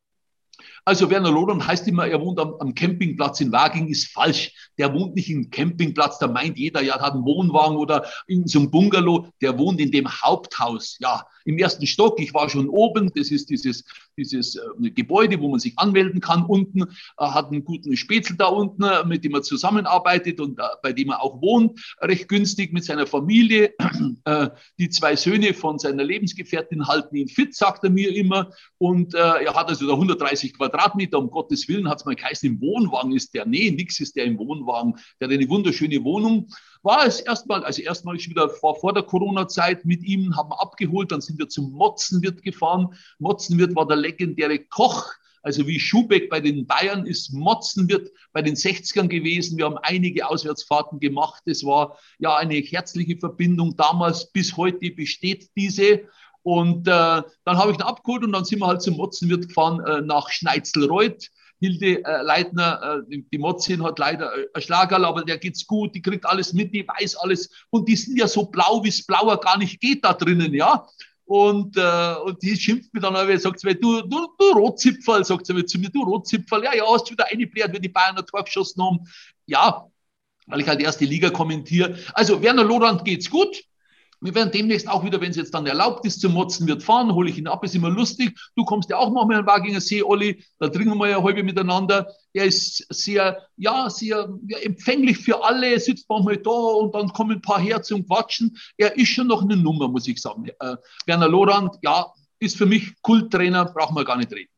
Also 0.88 1.10
Werner 1.10 1.32
Lodern 1.32 1.68
heißt 1.68 1.86
immer, 1.90 2.08
er 2.08 2.22
wohnt 2.22 2.40
am, 2.40 2.54
am, 2.62 2.74
Campingplatz 2.74 3.42
in 3.42 3.52
Waging, 3.52 3.90
ist 3.90 4.08
falsch. 4.08 4.54
Der 4.78 4.94
wohnt 4.94 5.16
nicht 5.16 5.30
im 5.30 5.50
Campingplatz, 5.50 6.18
da 6.18 6.30
meint 6.30 6.58
jeder, 6.58 6.82
ja, 6.82 6.98
hat 7.02 7.12
einen 7.12 7.26
Wohnwagen 7.26 7.76
oder 7.76 8.06
in 8.26 8.48
so 8.48 8.60
einem 8.60 8.72
Bungalow. 8.72 9.28
Der 9.42 9.58
wohnt 9.58 9.82
in 9.82 9.92
dem 9.92 10.08
Haupthaus, 10.08 10.96
ja, 11.02 11.26
im 11.44 11.58
ersten 11.58 11.88
Stock. 11.88 12.20
Ich 12.20 12.34
war 12.34 12.50
schon 12.50 12.70
oben, 12.70 13.12
das 13.16 13.32
ist 13.32 13.50
dieses, 13.50 13.84
dieses 14.18 14.56
äh, 14.56 14.92
Gebäude, 14.92 15.40
wo 15.42 15.50
man 15.50 15.60
sich 15.60 15.78
anmelden 15.78 16.20
kann 16.20 16.46
unten, 16.46 16.84
äh, 16.84 16.86
hat 17.18 17.48
einen 17.48 17.64
guten 17.64 17.96
Spätzl 17.96 18.36
da 18.38 18.48
unten, 18.48 18.84
äh, 18.84 19.06
mit 19.06 19.24
dem 19.24 19.34
er 19.34 19.42
zusammenarbeitet 19.42 20.40
und 20.40 20.60
äh, 20.60 20.64
bei 20.84 20.92
dem 20.92 21.10
er 21.10 21.22
auch 21.22 21.42
wohnt, 21.42 21.96
recht 22.02 22.28
günstig 22.28 22.74
mit 22.74 22.86
seiner 22.86 23.08
Familie. 23.08 23.74
Äh, 24.26 24.50
die 24.78 24.90
zwei 24.90 25.16
Söhne 25.16 25.54
von 25.54 25.80
seiner 25.80 26.04
Lebensgefährtin 26.04 26.88
halten 26.88 27.16
ihn 27.16 27.30
fit, 27.30 27.56
sagt 27.56 27.84
er 27.86 27.90
mir 27.90 28.14
immer. 28.14 28.52
Und 28.78 29.14
er 29.14 29.54
hat 29.54 29.70
also 29.70 29.88
da 29.88 29.94
130 29.94 30.54
Quadratmeter, 30.54 30.77
um 31.14 31.30
Gottes 31.30 31.68
Willen, 31.68 31.90
hat 31.90 32.00
es 32.00 32.06
mal 32.06 32.16
geheißen, 32.16 32.50
im 32.50 32.62
Wohnwagen 32.62 33.14
ist 33.14 33.34
der. 33.34 33.46
Nee, 33.46 33.72
nix 33.72 34.00
ist 34.00 34.16
der 34.16 34.26
im 34.26 34.38
Wohnwagen. 34.38 34.96
Der 35.20 35.28
hat 35.28 35.34
eine 35.34 35.50
wunderschöne 35.50 36.04
Wohnung. 36.04 36.48
War 36.84 37.06
es 37.06 37.20
erstmal, 37.20 37.64
also 37.64 37.82
erstmal 37.82 38.16
ich 38.16 38.30
wieder 38.30 38.50
vor, 38.50 38.80
vor 38.80 38.94
der 38.94 39.04
Corona-Zeit 39.04 39.86
mit 39.86 40.04
ihm, 40.04 40.36
haben 40.36 40.52
abgeholt, 40.54 41.12
dann 41.12 41.22
sind 41.22 41.40
wir 41.40 41.50
zum 41.50 41.72
Motzenwirt 41.72 42.44
gefahren. 42.44 42.94
Motzenwirt 43.20 43.76
war 43.76 43.88
der 43.88 43.98
legendäre 43.98 44.60
Koch. 44.60 45.06
Also 45.44 45.66
wie 45.66 45.80
Schubeck 45.80 46.30
bei 46.30 46.42
den 46.42 46.68
Bayern 46.68 47.06
ist 47.06 47.32
Motzenwirt 47.32 48.12
bei 48.34 48.42
den 48.42 48.56
60ern 48.56 49.08
gewesen. 49.08 49.58
Wir 49.58 49.66
haben 49.66 49.78
einige 49.78 50.28
Auswärtsfahrten 50.28 51.00
gemacht. 51.00 51.44
Es 51.46 51.64
war 51.64 51.98
ja 52.20 52.36
eine 52.36 52.56
herzliche 52.56 53.18
Verbindung 53.18 53.76
damals. 53.78 54.30
Bis 54.32 54.58
heute 54.58 54.92
besteht 54.92 55.50
diese. 55.56 56.02
Und 56.48 56.88
äh, 56.88 56.92
dann 57.44 57.58
habe 57.58 57.72
ich 57.72 57.78
ihn 57.78 57.82
abgeholt 57.82 58.24
und 58.24 58.32
dann 58.32 58.46
sind 58.46 58.60
wir 58.60 58.68
halt 58.68 58.82
zum 58.82 58.96
Motzenwirt 58.96 59.50
gefahren 59.50 59.82
äh, 59.82 60.00
nach 60.00 60.30
Schneitzelreuth. 60.30 61.30
Hilde 61.60 62.06
äh, 62.06 62.22
Leitner, 62.22 63.04
äh, 63.12 63.18
die 63.34 63.38
Motzin 63.38 63.84
hat 63.84 64.00
leider 64.00 64.34
äh, 64.34 64.46
ein 64.54 64.62
Schlagerl, 64.62 65.04
aber 65.04 65.26
der 65.26 65.40
geht's 65.40 65.68
gut, 65.68 65.94
die 65.94 66.02
kriegt 66.02 66.26
alles 66.26 66.54
mit, 66.54 66.74
die 66.74 66.88
weiß 66.88 67.18
alles. 67.18 67.50
Und 67.70 67.90
die 67.90 67.98
sind 67.98 68.18
ja 68.18 68.30
so 68.30 68.46
blau, 68.46 68.82
wie 68.82 68.88
es 68.88 69.06
blauer 69.06 69.42
gar 69.42 69.58
nicht 69.58 69.82
geht 69.82 70.06
da 70.06 70.14
drinnen, 70.14 70.54
ja. 70.54 70.88
Und, 71.26 71.76
äh, 71.76 72.16
und 72.24 72.42
die 72.42 72.56
schimpft 72.56 72.94
mir 72.94 73.02
dann 73.02 73.18
aber, 73.18 73.38
sagt 73.38 73.60
sie 73.60 73.68
mir, 73.68 73.76
du, 73.76 74.04
du, 74.04 74.30
du 74.40 74.52
Rotzipferl, 74.54 75.26
sagt 75.26 75.48
sie 75.48 75.54
mir 75.54 75.66
zu 75.66 75.78
mir, 75.80 75.90
du 75.90 76.02
Rotzipferl, 76.02 76.64
ja, 76.64 76.74
ja, 76.74 76.86
hast 76.88 77.10
du 77.10 77.12
wieder 77.12 77.26
eingebläht, 77.30 77.74
wie 77.74 77.82
die 77.82 77.90
Bayern 77.90 78.18
ein 78.18 78.26
Tor 78.26 78.46
geschossen 78.46 78.82
haben. 78.82 79.00
Ja, 79.48 79.86
weil 80.46 80.62
ich 80.62 80.68
halt 80.70 80.80
erste 80.80 81.04
Liga 81.04 81.30
kommentiere. 81.30 81.98
Also 82.14 82.42
Werner 82.42 82.64
Lorand 82.64 83.04
geht's 83.04 83.30
gut. 83.30 83.66
Wir 84.22 84.34
werden 84.34 84.52
demnächst 84.52 84.88
auch 84.88 85.04
wieder, 85.04 85.22
wenn 85.22 85.30
es 85.30 85.36
jetzt 85.38 85.54
dann 85.54 85.66
erlaubt 85.66 86.06
ist, 86.06 86.22
zum 86.22 86.34
Motzen 86.34 86.68
wird 86.68 86.82
fahren, 86.82 87.14
hole 87.14 87.30
ich 87.30 87.38
ihn 87.38 87.48
ab, 87.48 87.64
ist 87.64 87.76
immer 87.76 87.90
lustig. 87.90 88.38
Du 88.56 88.66
kommst 88.66 88.90
ja 88.90 88.98
auch 88.98 89.12
mal 89.12 89.32
an 89.36 89.46
Waginger 89.46 89.82
See, 89.82 90.02
Olli, 90.02 90.44
da 90.60 90.70
trinken 90.70 90.98
wir 90.98 91.10
ja 91.10 91.22
heute 91.22 91.44
miteinander. 91.44 92.08
Er 92.34 92.46
ist 92.46 92.86
sehr, 92.90 93.38
ja, 93.58 93.90
sehr 93.90 94.30
ja, 94.48 94.58
empfänglich 94.60 95.20
für 95.20 95.44
alle, 95.44 95.80
sitzt 95.80 96.10
manchmal 96.10 96.38
da 96.38 96.52
und 96.52 96.96
dann 96.96 97.10
kommen 97.10 97.38
ein 97.38 97.42
paar 97.42 97.60
her 97.60 97.82
zum 97.84 98.08
Quatschen. 98.08 98.58
Er 98.78 98.98
ist 98.98 99.10
schon 99.10 99.28
noch 99.28 99.44
eine 99.44 99.56
Nummer, 99.56 99.88
muss 99.88 100.08
ich 100.08 100.20
sagen. 100.20 100.48
Äh, 100.48 100.76
Werner 101.06 101.30
Lorand, 101.30 101.76
ja, 101.84 102.08
ist 102.40 102.58
für 102.58 102.66
mich 102.66 103.00
Kulttrainer, 103.02 103.66
brauchen 103.66 103.96
wir 103.96 104.06
gar 104.06 104.18
nicht 104.18 104.32
reden. 104.32 104.57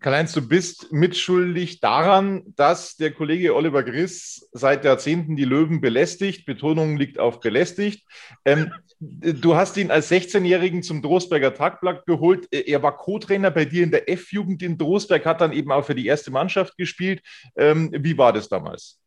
Karl-Heinz, 0.00 0.32
du 0.32 0.46
bist 0.46 0.92
mitschuldig 0.92 1.80
daran, 1.80 2.42
dass 2.56 2.96
der 2.96 3.12
Kollege 3.12 3.54
Oliver 3.54 3.82
Griss 3.82 4.48
seit 4.52 4.84
Jahrzehnten 4.84 5.34
die 5.34 5.44
Löwen 5.44 5.80
belästigt. 5.80 6.46
Betonung 6.46 6.96
liegt 6.96 7.18
auf 7.18 7.40
belästigt. 7.40 8.06
Ähm, 8.44 8.72
du 9.00 9.56
hast 9.56 9.76
ihn 9.76 9.90
als 9.90 10.10
16-Jährigen 10.10 10.82
zum 10.82 11.02
Drosberger 11.02 11.54
Tagblatt 11.54 12.06
geholt. 12.06 12.46
Er 12.52 12.82
war 12.82 12.96
Co-Trainer 12.96 13.50
bei 13.50 13.64
dir 13.64 13.82
in 13.82 13.90
der 13.90 14.08
F-Jugend 14.08 14.62
in 14.62 14.78
Drosberg, 14.78 15.26
hat 15.26 15.40
dann 15.40 15.52
eben 15.52 15.72
auch 15.72 15.84
für 15.84 15.94
die 15.94 16.06
erste 16.06 16.30
Mannschaft 16.30 16.76
gespielt. 16.76 17.22
Ähm, 17.56 17.90
wie 17.92 18.16
war 18.16 18.32
das 18.32 18.48
damals? 18.48 19.00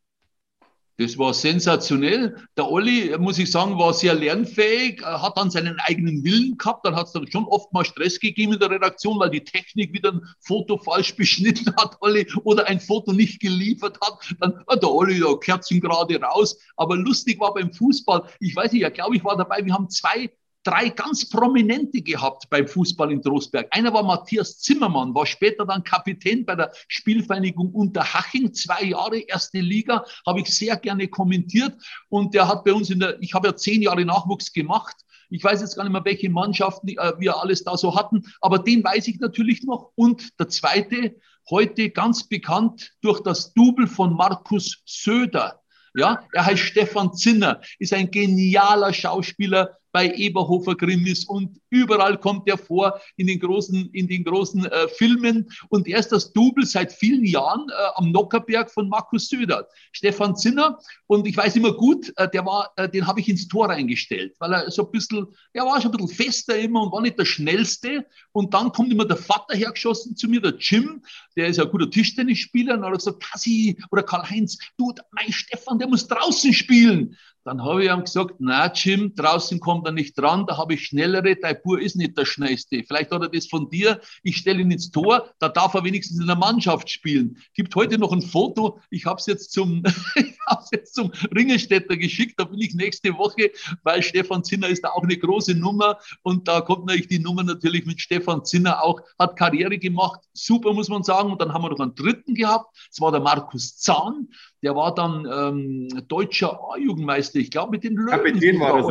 Das 1.02 1.18
war 1.18 1.34
sensationell. 1.34 2.36
Der 2.56 2.70
Olli, 2.70 3.18
muss 3.18 3.40
ich 3.40 3.50
sagen, 3.50 3.80
war 3.80 3.92
sehr 3.92 4.14
lernfähig, 4.14 5.02
hat 5.04 5.36
dann 5.36 5.50
seinen 5.50 5.80
eigenen 5.80 6.24
Willen 6.24 6.60
gehabt. 6.60 6.86
Dann 6.86 6.96
hat 6.96 7.08
es 7.08 7.14
dann 7.14 7.26
schon 7.32 7.46
oft 7.46 7.74
mal 7.74 7.84
Stress 7.84 8.20
gegeben 8.20 8.54
in 8.54 8.60
der 8.60 8.70
Redaktion, 8.70 9.20
weil 9.20 9.32
die 9.32 9.44
Technik 9.44 9.94
wieder 9.94 10.12
ein 10.12 10.22
Foto 10.40 10.78
falsch 10.78 11.16
beschnitten 11.18 11.76
hat, 11.76 11.98
Olli, 12.02 12.28
oder 12.44 12.68
ein 12.68 12.80
Foto 12.80 13.14
nicht 13.14 13.40
geliefert 13.40 13.98
hat. 14.00 14.20
Dann 14.40 14.64
hat 14.68 14.84
der 14.84 14.92
Olli 14.92 15.20
da 15.20 15.34
Kerzen 15.34 15.82
gerade 15.82 16.22
raus. 16.22 16.60
Aber 16.76 16.96
lustig 16.96 17.40
war 17.40 17.56
beim 17.56 17.74
Fußball, 17.74 18.28
ich 18.40 18.56
weiß 18.56 18.72
nicht, 18.72 18.82
ja, 18.82 18.90
glaube 18.90 19.16
ich, 19.16 19.24
war 19.24 19.36
dabei, 19.36 19.66
wir 19.66 19.74
haben 19.74 19.90
zwei 19.90 20.30
drei 20.63 20.89
ganz 20.89 21.28
prominente 21.28 22.02
gehabt 22.02 22.50
beim 22.50 22.67
Fußball 22.67 23.12
in 23.12 23.21
Trostberg. 23.21 23.67
Einer 23.71 23.93
war 23.93 24.04
Matthias 24.04 24.60
Zimmermann, 24.60 25.15
war 25.15 25.26
später 25.26 25.65
dann 25.65 25.84
Kapitän 25.84 26.45
bei 26.45 26.56
der 26.56 26.71
Spielvereinigung 26.88 27.71
Unterhaching, 27.71 28.54
zwei 28.54 28.84
Jahre 28.84 29.19
erste 29.19 29.60
Liga, 29.60 30.06
habe 30.26 30.41
ich 30.41 30.54
sehr 30.54 30.78
gerne 30.78 31.08
kommentiert 31.08 31.76
und 32.10 32.34
der 32.34 32.47
hat 32.47 32.63
bei 32.63 32.74
uns 32.74 32.89
in 32.89 33.00
der, 33.00 33.21
ich 33.21 33.34
habe 33.34 33.47
ja 33.47 33.56
zehn 33.56 33.82
Jahre 33.82 34.06
Nachwuchs 34.06 34.54
gemacht. 34.54 34.95
Ich 35.30 35.43
weiß 35.43 35.62
jetzt 35.62 35.76
gar 35.78 35.84
nicht 35.84 35.93
mehr, 35.93 36.06
welche 36.06 36.30
Mannschaften 36.30 36.89
äh, 36.89 37.13
wir 37.17 37.38
alles 37.38 37.63
da 37.63 37.78
so 37.78 37.95
hatten, 37.95 38.24
aber 38.41 38.60
den 38.60 38.84
weiß 38.84 39.08
ich 39.08 39.19
natürlich 39.19 39.63
noch. 39.63 39.91
Und 39.95 40.38
der 40.39 40.50
zweite, 40.50 41.15
heute 41.50 41.89
ganz 41.89 42.28
bekannt 42.28 42.91
durch 43.02 43.21
das 43.21 43.54
Double 43.54 43.88
von 43.88 44.13
Markus 44.13 44.82
Söder. 44.86 45.62
Ja, 45.93 46.24
er 46.32 46.45
heißt 46.45 46.62
Stefan 46.62 47.13
Zinner, 47.13 47.62
ist 47.80 47.93
ein 47.93 48.12
genialer 48.12 48.93
Schauspieler, 48.93 49.78
bei 49.92 50.14
Eberhofer 50.14 50.76
Krimis 50.76 51.26
und 51.26 51.60
überall 51.70 52.18
kommt 52.18 52.48
er 52.48 52.58
vor 52.58 53.00
in 53.18 53.28
den 53.28 53.40
großen, 53.40 53.90
in 53.94 54.08
den 54.08 54.24
großen 54.24 54.66
äh, 54.66 54.88
Filmen. 54.90 55.50
Und 55.70 55.88
er 55.88 56.00
ist 56.00 56.12
das 56.12 56.32
Double 56.34 56.66
seit 56.66 56.92
vielen 56.92 57.26
Jahren 57.26 57.68
äh, 57.70 57.74
am 57.96 58.12
Nockerberg 58.12 58.72
von 58.72 58.90
Markus 58.90 59.28
Söder. 59.28 59.68
Stefan 59.92 60.36
Zinner, 60.36 60.80
und 61.08 61.28
ich 61.28 61.36
weiß 61.36 61.56
immer 61.56 61.74
gut, 61.74 62.12
äh, 62.16 62.30
der 62.30 62.46
war, 62.46 62.72
äh, 62.76 62.90
den 62.90 63.08
habe 63.08 63.20
ich 63.20 63.30
ins 63.30 63.48
Tor 63.48 63.70
reingestellt, 63.70 64.36
weil 64.40 64.54
er 64.54 64.72
so 64.72 64.86
ein 64.86 64.92
bisschen, 64.92 65.28
er 65.54 65.66
war 65.66 65.82
schon 65.82 65.92
ein 65.92 65.98
bisschen 65.98 66.26
fester 66.26 66.58
immer 66.58 66.84
und 66.84 66.92
war 66.92 67.02
nicht 67.02 67.20
der 67.20 67.26
Schnellste. 67.26 68.06
Und 68.32 68.54
dann 68.54 68.72
kommt 68.72 68.92
immer 68.92 69.06
der 69.06 69.18
Vater 69.18 69.56
hergeschossen 69.56 70.16
zu 70.16 70.28
mir, 70.28 70.42
der 70.42 70.56
Jim, 70.58 71.04
der 71.36 71.48
ist 71.48 71.60
ein 71.60 71.70
guter 71.70 71.90
Tischtennisspieler, 71.90 72.76
und 72.76 72.84
er 72.84 72.92
hat 72.92 72.98
gesagt, 72.98 73.24
Kassi 73.24 73.78
oder 73.92 74.04
Karl-Heinz, 74.04 74.58
du, 74.78 74.94
mein 75.12 75.32
Stefan, 75.32 75.80
der 75.80 75.88
muss 75.88 76.08
draußen 76.08 76.54
spielen. 76.54 77.18
Dann 77.44 77.64
habe 77.64 77.84
ich 77.84 77.90
ihm 77.90 78.04
gesagt, 78.04 78.36
na 78.40 78.72
Jim, 78.72 79.16
draußen 79.16 79.60
kommt 79.60 79.88
er 79.88 79.92
nicht 79.92 80.18
dran, 80.18 80.46
da 80.46 80.58
habe 80.58 80.76
ich 80.76 80.86
schnellere, 80.86 81.36
dein 81.36 81.58
Bur 81.64 81.82
ist 81.82 81.96
nicht 81.96 82.18
der 82.18 82.26
schnellste. 82.26 82.84
Vielleicht 82.84 83.12
hat 83.12 83.22
er 83.22 83.30
das 83.30 83.48
von 83.48 83.70
dir, 83.70 84.00
ich 84.22 84.38
stelle 84.38 84.62
ihn 84.62 84.72
ins 84.72 84.92
Tor, 84.92 85.30
da 85.40 85.50
darf 85.50 85.74
er 85.74 85.84
wenigstens 85.84 86.20
in 86.20 86.28
der 86.28 86.36
Mannschaft 86.36 86.90
spielen. 86.90 87.38
Gibt 87.54 87.76
heute 87.76 87.98
noch 87.98 88.12
ein 88.12 88.22
Foto, 88.22 88.80
ich 88.90 89.06
habe 89.06 89.20
es 89.20 89.26
jetzt 89.26 89.52
zum, 89.52 89.84
ich 90.16 90.38
habe 90.48 90.66
jetzt 90.72 90.94
zum 90.94 91.12
Ringelstädter 91.36 91.98
geschickt, 91.98 92.40
da 92.40 92.44
bin 92.44 92.60
ich 92.60 92.76
nächste 92.76 93.18
Woche, 93.18 93.52
weil 93.84 94.04
Stefan 94.04 94.44
Zinner 94.44 94.68
ist 94.68 94.84
da 94.84 94.90
auch 94.90 95.04
eine 95.04 95.18
große 95.18 95.56
Nummer 95.56 95.98
und 96.22 96.48
da 96.48 96.62
kommt 96.62 96.86
natürlich 96.86 97.08
die 97.08 97.20
Nummer 97.20 97.44
natürlich 97.44 97.86
mit 97.86 98.00
Stefan 98.02 98.46
Zinner 98.46 98.84
auch, 98.84 99.02
hat 99.18 99.36
Karriere 99.36 99.78
gemacht, 99.78 100.22
super 100.34 100.74
muss 100.74 100.90
man 100.90 101.04
sagen. 101.04 101.32
Und 101.32 101.42
dann 101.42 101.54
haben 101.54 101.64
wir 101.64 101.70
noch 101.70 101.80
einen 101.80 101.96
dritten 101.96 102.36
gehabt, 102.36 102.76
das 102.90 103.02
war 103.02 103.12
der 103.12 103.22
Markus 103.22 103.78
Zahn, 103.78 104.30
der 104.63 104.76
war 104.76 104.93
dann 104.93 105.28
ähm, 105.32 106.08
deutscher 106.08 106.60
A-Jugendmeister, 106.71 107.39
ich 107.39 107.52
glaube 107.52 107.71
mit 107.71 107.84
den 107.84 107.95
Löwen. 107.95 108.10
Kapitän 108.10 108.60
war 108.60 108.78
das. 108.78 108.86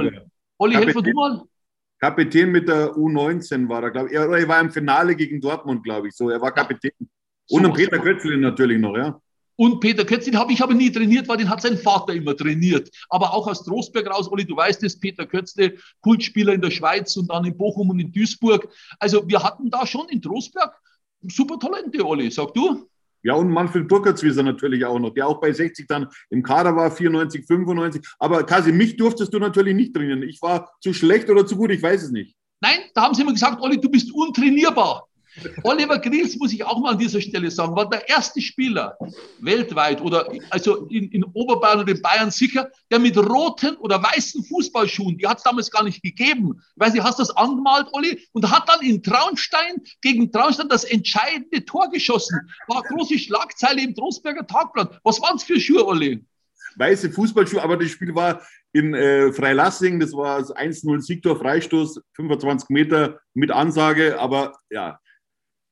Olli, 0.59 0.77
Olli 0.77 0.93
du 0.93 1.13
mal. 1.13 1.43
Kapitän 2.01 2.51
mit 2.51 2.69
der 2.69 2.93
U19 2.95 3.69
war 3.69 3.83
er, 3.83 3.91
glaube 3.91 4.09
ich. 4.09 4.15
Er, 4.15 4.29
er, 4.31 4.49
war 4.49 4.61
im 4.61 4.71
Finale 4.71 5.15
gegen 5.15 5.41
Dortmund, 5.41 5.85
glaube 5.85 6.09
ich. 6.09 6.15
So, 6.15 6.31
er 6.31 6.41
war 6.41 6.53
Kapitän. 6.53 6.93
Und 7.51 7.65
so, 7.65 7.73
Peter 7.73 7.99
Kötzl 7.99 8.37
natürlich 8.39 8.79
noch, 8.79 8.97
ja. 8.97 9.21
Und 9.57 9.81
Peter 9.81 10.07
Kötzl 10.07 10.35
habe 10.37 10.55
ich 10.55 10.63
aber 10.63 10.73
nie 10.73 10.91
trainiert, 10.91 11.29
weil 11.29 11.37
den 11.37 11.51
hat 11.51 11.61
sein 11.61 11.77
Vater 11.77 12.15
immer 12.15 12.35
trainiert. 12.35 12.89
Aber 13.11 13.35
auch 13.35 13.47
aus 13.47 13.63
Trostberg 13.63 14.09
raus, 14.09 14.33
Olli, 14.33 14.47
du 14.47 14.57
weißt 14.57 14.83
es, 14.85 14.99
Peter 14.99 15.27
Kötzle, 15.27 15.75
Kultspieler 16.01 16.55
in 16.55 16.63
der 16.63 16.71
Schweiz 16.71 17.15
und 17.19 17.31
dann 17.31 17.45
in 17.45 17.57
Bochum 17.59 17.91
und 17.91 18.01
in 18.01 18.11
Duisburg. 18.11 18.67
Also 18.99 19.29
wir 19.29 19.43
hatten 19.43 19.71
da 19.71 19.87
schon 19.87 20.09
in 20.09 20.23
Trostberg 20.23 20.75
super 21.29 21.59
Talente, 21.59 22.03
Olli, 22.07 22.31
sag 22.31 22.55
du? 22.55 22.89
Ja, 23.23 23.35
und 23.35 23.51
Manfred 23.51 23.89
Burkertswieser 23.89 24.43
natürlich 24.43 24.85
auch 24.85 24.99
noch, 24.99 25.11
der 25.11 25.27
auch 25.27 25.41
bei 25.41 25.53
60 25.53 25.87
dann 25.87 26.09
im 26.31 26.43
Kader 26.43 26.75
war, 26.77 26.91
94, 26.91 27.47
95. 27.47 28.03
Aber 28.19 28.45
Kasi, 28.45 28.73
mich 28.73 28.97
durftest 28.97 29.33
du 29.35 29.39
natürlich 29.39 29.75
nicht 29.75 29.95
trainieren. 29.95 30.23
Ich 30.23 30.41
war 30.43 30.73
zu 30.81 30.93
schlecht 30.93 31.29
oder 31.29 31.47
zu 31.47 31.57
gut, 31.57 31.71
ich 31.71 31.83
weiß 31.83 32.03
es 32.03 32.11
nicht. 32.11 32.35
Nein, 32.63 32.79
da 32.95 33.03
haben 33.03 33.15
sie 33.15 33.23
immer 33.23 33.33
gesagt, 33.33 33.61
Olli, 33.63 33.81
du 33.81 33.91
bist 33.91 34.13
untrainierbar. 34.13 35.09
Oliver 35.63 35.99
Grills, 35.99 36.37
muss 36.37 36.53
ich 36.53 36.65
auch 36.65 36.79
mal 36.81 36.93
an 36.93 36.99
dieser 36.99 37.21
Stelle 37.21 37.51
sagen, 37.51 37.77
war 37.77 37.89
der 37.89 38.09
erste 38.09 38.41
Spieler 38.41 38.97
weltweit 39.41 40.01
oder 40.01 40.31
also 40.51 40.87
in, 40.87 41.11
in 41.11 41.25
Oberbayern 41.25 41.81
oder 41.81 41.93
in 41.93 42.03
Bayern 42.03 42.31
sicher, 42.31 42.71
der 42.91 42.99
mit 42.99 43.17
roten 43.17 43.77
oder 43.77 44.03
weißen 44.03 44.45
Fußballschuhen, 44.45 45.19
die 45.19 45.27
hat 45.27 45.39
es 45.39 45.45
damals 45.45 45.71
gar 45.71 45.85
nicht 45.85 46.03
gegeben. 46.03 46.61
Ich 46.61 46.81
weiß 46.81 46.93
nicht, 46.93 47.03
hast 47.03 47.19
du 47.19 47.23
das 47.23 47.37
angemalt, 47.37 47.89
Olli? 47.93 48.27
Und 48.33 48.51
hat 48.51 48.69
dann 48.69 48.81
in 48.81 49.03
Traunstein 49.03 49.77
gegen 50.01 50.31
Traunstein 50.33 50.69
das 50.69 50.85
entscheidende 50.85 51.65
Tor 51.65 51.91
geschossen. 51.91 52.41
War 52.69 52.83
große 52.83 53.19
Schlagzeile 53.19 53.83
im 53.83 53.95
Trostberger 53.95 54.47
Tagblatt. 54.47 54.99
Was 55.05 55.21
waren 55.21 55.37
es 55.37 55.45
für 55.45 55.61
Schuhe, 55.61 55.87
Olli? 55.87 56.25
Weiße 56.77 57.11
Fußballschuhe, 57.11 57.63
aber 57.63 57.77
das 57.77 57.91
Spiel 57.91 58.15
war 58.15 58.43
in 58.73 58.95
äh, 58.95 59.33
Freilassing, 59.33 59.99
das 59.99 60.13
war 60.13 60.39
das 60.39 60.55
1-0 60.55 61.01
Siegtor, 61.01 61.37
Freistoß, 61.37 62.01
25 62.15 62.71
Meter 62.71 63.21
mit 63.35 63.51
Ansage, 63.51 64.19
aber 64.19 64.53
ja, 64.71 65.01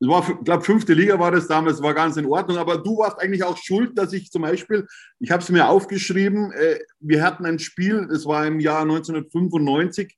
es 0.00 0.08
war, 0.08 0.28
ich 0.28 0.44
glaube, 0.44 0.64
fünfte 0.64 0.94
Liga 0.94 1.18
war 1.18 1.32
das 1.32 1.48
damals, 1.48 1.82
war 1.82 1.94
ganz 1.94 2.16
in 2.16 2.26
Ordnung. 2.26 2.58
Aber 2.58 2.78
du 2.78 2.98
warst 2.98 3.20
eigentlich 3.20 3.42
auch 3.42 3.56
schuld, 3.56 3.98
dass 3.98 4.12
ich 4.12 4.30
zum 4.30 4.42
Beispiel, 4.42 4.86
ich 5.18 5.30
habe 5.30 5.42
es 5.42 5.48
mir 5.50 5.68
aufgeschrieben, 5.68 6.52
äh, 6.52 6.78
wir 7.00 7.22
hatten 7.22 7.44
ein 7.44 7.58
Spiel, 7.58 8.06
das 8.08 8.24
war 8.24 8.46
im 8.46 8.60
Jahr 8.60 8.82
1995 8.82 10.16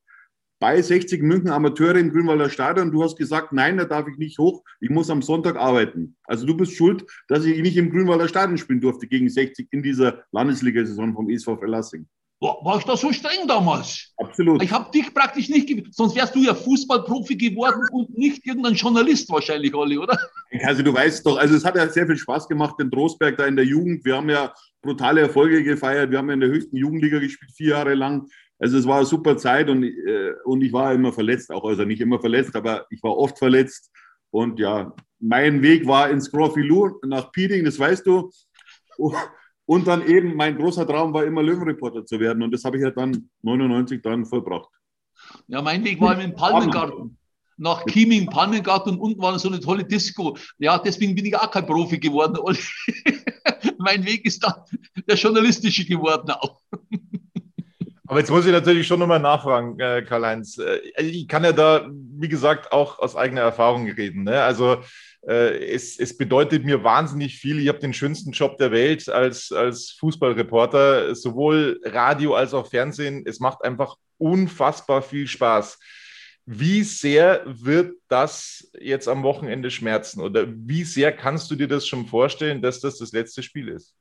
bei 0.60 0.82
60 0.82 1.22
München 1.22 1.50
Amateure 1.50 1.96
im 1.96 2.10
Grünwalder 2.10 2.50
Stadion. 2.50 2.92
Du 2.92 3.02
hast 3.02 3.16
gesagt, 3.16 3.52
nein, 3.52 3.78
da 3.78 3.86
darf 3.86 4.06
ich 4.06 4.18
nicht 4.18 4.38
hoch, 4.38 4.62
ich 4.80 4.90
muss 4.90 5.08
am 5.08 5.22
Sonntag 5.22 5.56
arbeiten. 5.56 6.16
Also 6.24 6.46
du 6.46 6.54
bist 6.54 6.76
schuld, 6.76 7.06
dass 7.28 7.46
ich 7.46 7.62
nicht 7.62 7.78
im 7.78 7.90
Grünwalder 7.90 8.28
Stadion 8.28 8.58
spielen 8.58 8.82
durfte 8.82 9.06
gegen 9.06 9.30
60 9.30 9.68
in 9.70 9.82
dieser 9.82 10.24
Landesliga-Saison 10.32 11.14
vom 11.14 11.30
SV 11.30 11.56
Verlassing. 11.56 12.06
War 12.40 12.79
ich 12.79 12.85
da 12.85 12.96
so 12.96 13.12
streng 13.12 13.46
damals? 13.46 14.14
Absolut. 14.16 14.62
Ich 14.62 14.72
habe 14.72 14.90
dich 14.90 15.12
praktisch 15.12 15.50
nicht, 15.50 15.94
sonst 15.94 16.16
wärst 16.16 16.35
du 16.35 16.42
ja 16.42 16.55
Fußballprofi 16.55 17.37
geworden 17.37 17.87
und 17.92 18.16
nicht 18.16 18.46
irgendein 18.46 18.72
Journalist 18.72 19.31
wahrscheinlich, 19.31 19.74
Olli, 19.74 19.98
oder? 19.98 20.18
Also 20.64 20.83
du 20.83 20.94
weißt 20.94 21.26
doch, 21.26 21.37
also 21.37 21.55
es 21.55 21.66
hat 21.66 21.76
ja 21.76 21.87
sehr 21.88 22.07
viel 22.07 22.16
Spaß 22.16 22.48
gemacht 22.48 22.76
in 22.81 22.90
Trostberg 22.90 23.37
da 23.37 23.44
in 23.44 23.57
der 23.57 23.66
Jugend. 23.66 24.07
Wir 24.07 24.16
haben 24.16 24.31
ja 24.31 24.55
brutale 24.81 25.20
Erfolge 25.20 25.62
gefeiert. 25.62 26.11
Wir 26.11 26.16
haben 26.16 26.29
ja 26.29 26.35
in 26.35 26.40
der 26.40 26.48
höchsten 26.48 26.76
Jugendliga 26.76 27.18
gespielt, 27.18 27.53
vier 27.55 27.70
Jahre 27.70 27.94
lang. 27.94 28.26
Also 28.59 28.79
es 28.79 28.87
war 28.87 28.96
eine 28.96 29.07
super 29.07 29.37
Zeit 29.37 29.68
und, 29.68 29.85
äh, 29.85 30.33
und 30.44 30.62
ich 30.62 30.72
war 30.72 30.94
immer 30.94 31.12
verletzt, 31.12 31.50
auch 31.50 31.64
also 31.64 31.85
nicht 31.85 32.00
immer 32.00 32.20
verletzt, 32.20 32.57
aber 32.57 32.87
ich 32.88 33.03
war 33.03 33.16
oft 33.16 33.38
verletzt. 33.38 33.90
Und 34.31 34.59
ja, 34.59 34.94
mein 35.18 35.62
Weg 35.62 35.87
war 35.87 36.09
ins 36.09 36.31
Grofilou 36.31 37.00
nach 37.05 37.33
Pieding, 37.33 37.64
das 37.66 37.79
weißt 37.79 38.07
du. 38.07 38.31
Und 39.70 39.87
dann 39.87 40.04
eben, 40.04 40.35
mein 40.35 40.56
großer 40.56 40.85
Traum 40.85 41.14
war 41.14 41.24
immer 41.24 41.44
Löwenreporter 41.44 42.04
zu 42.04 42.18
werden. 42.18 42.42
Und 42.42 42.50
das 42.50 42.64
habe 42.64 42.76
ich 42.76 42.83
ja 42.83 42.90
dann 42.90 43.30
99 43.42 44.02
dann 44.02 44.26
vollbracht. 44.26 44.68
Ja, 45.46 45.62
mein 45.62 45.85
Weg 45.85 46.00
war 46.00 46.20
im 46.20 46.35
Palmengarten. 46.35 47.16
Nach 47.56 47.87
Chieming, 47.87 48.26
Palmengarten 48.26 48.94
und 48.94 48.98
unten 48.98 49.22
war 49.22 49.38
so 49.38 49.48
eine 49.48 49.61
tolle 49.61 49.85
Disco. 49.85 50.37
Ja, 50.59 50.76
deswegen 50.76 51.14
bin 51.14 51.24
ich 51.24 51.37
auch 51.37 51.52
kein 51.52 51.66
Profi 51.66 52.00
geworden. 52.00 52.37
mein 53.78 54.04
Weg 54.04 54.24
ist 54.24 54.42
dann 54.42 54.54
der 55.06 55.14
journalistische 55.14 55.85
geworden 55.85 56.33
auch. 56.33 56.61
Aber 58.09 58.18
jetzt 58.18 58.30
muss 58.33 58.44
ich 58.46 58.50
natürlich 58.50 58.88
schon 58.88 58.98
nochmal 58.98 59.20
nachfragen, 59.20 59.78
äh, 59.78 60.02
Karl-Heinz. 60.02 60.59
Äh, 60.59 60.80
ich 61.00 61.28
kann 61.28 61.44
ja 61.44 61.52
da, 61.52 61.88
wie 61.92 62.28
gesagt, 62.28 62.72
auch 62.72 62.98
aus 62.98 63.14
eigener 63.14 63.42
Erfahrung 63.42 63.88
reden. 63.88 64.24
Ne? 64.24 64.42
Also 64.42 64.78
es, 65.22 65.98
es, 65.98 66.16
bedeutet 66.16 66.64
mir 66.64 66.83
wahnsinnig 66.83 67.37
viel. 67.38 67.61
Ich 67.61 67.68
habe 67.68 67.78
den 67.78 67.92
schönsten 67.92 68.33
Job 68.33 68.56
der 68.56 68.72
Welt 68.72 69.09
als, 69.09 69.52
als 69.52 69.90
Fußballreporter, 69.92 71.14
sowohl 71.14 71.80
Radio 71.85 72.35
als 72.35 72.54
auch 72.54 72.66
Fernsehen. 72.66 73.24
Es 73.26 73.38
macht 73.38 73.62
einfach 73.62 73.96
unfassbar 74.16 75.02
viel 75.02 75.26
Spaß. 75.26 75.78
Wie 76.46 76.83
sehr 76.85 77.42
wird 77.46 77.94
das 78.09 78.70
jetzt 78.80 79.09
am 79.09 79.22
Wochenende 79.22 79.70
schmerzen? 79.70 80.20
Oder 80.20 80.46
wie 80.48 80.85
sehr 80.85 81.12
kannst 81.12 81.50
du 81.50 81.54
dir 81.54 81.68
das 81.68 81.87
schon 81.87 82.06
vorstellen, 82.06 82.62
dass 82.62 82.80
das 82.80 82.98
das 82.98 83.12
letzte 83.12 83.42
Spiel 83.42 83.68
ist? 83.68 83.94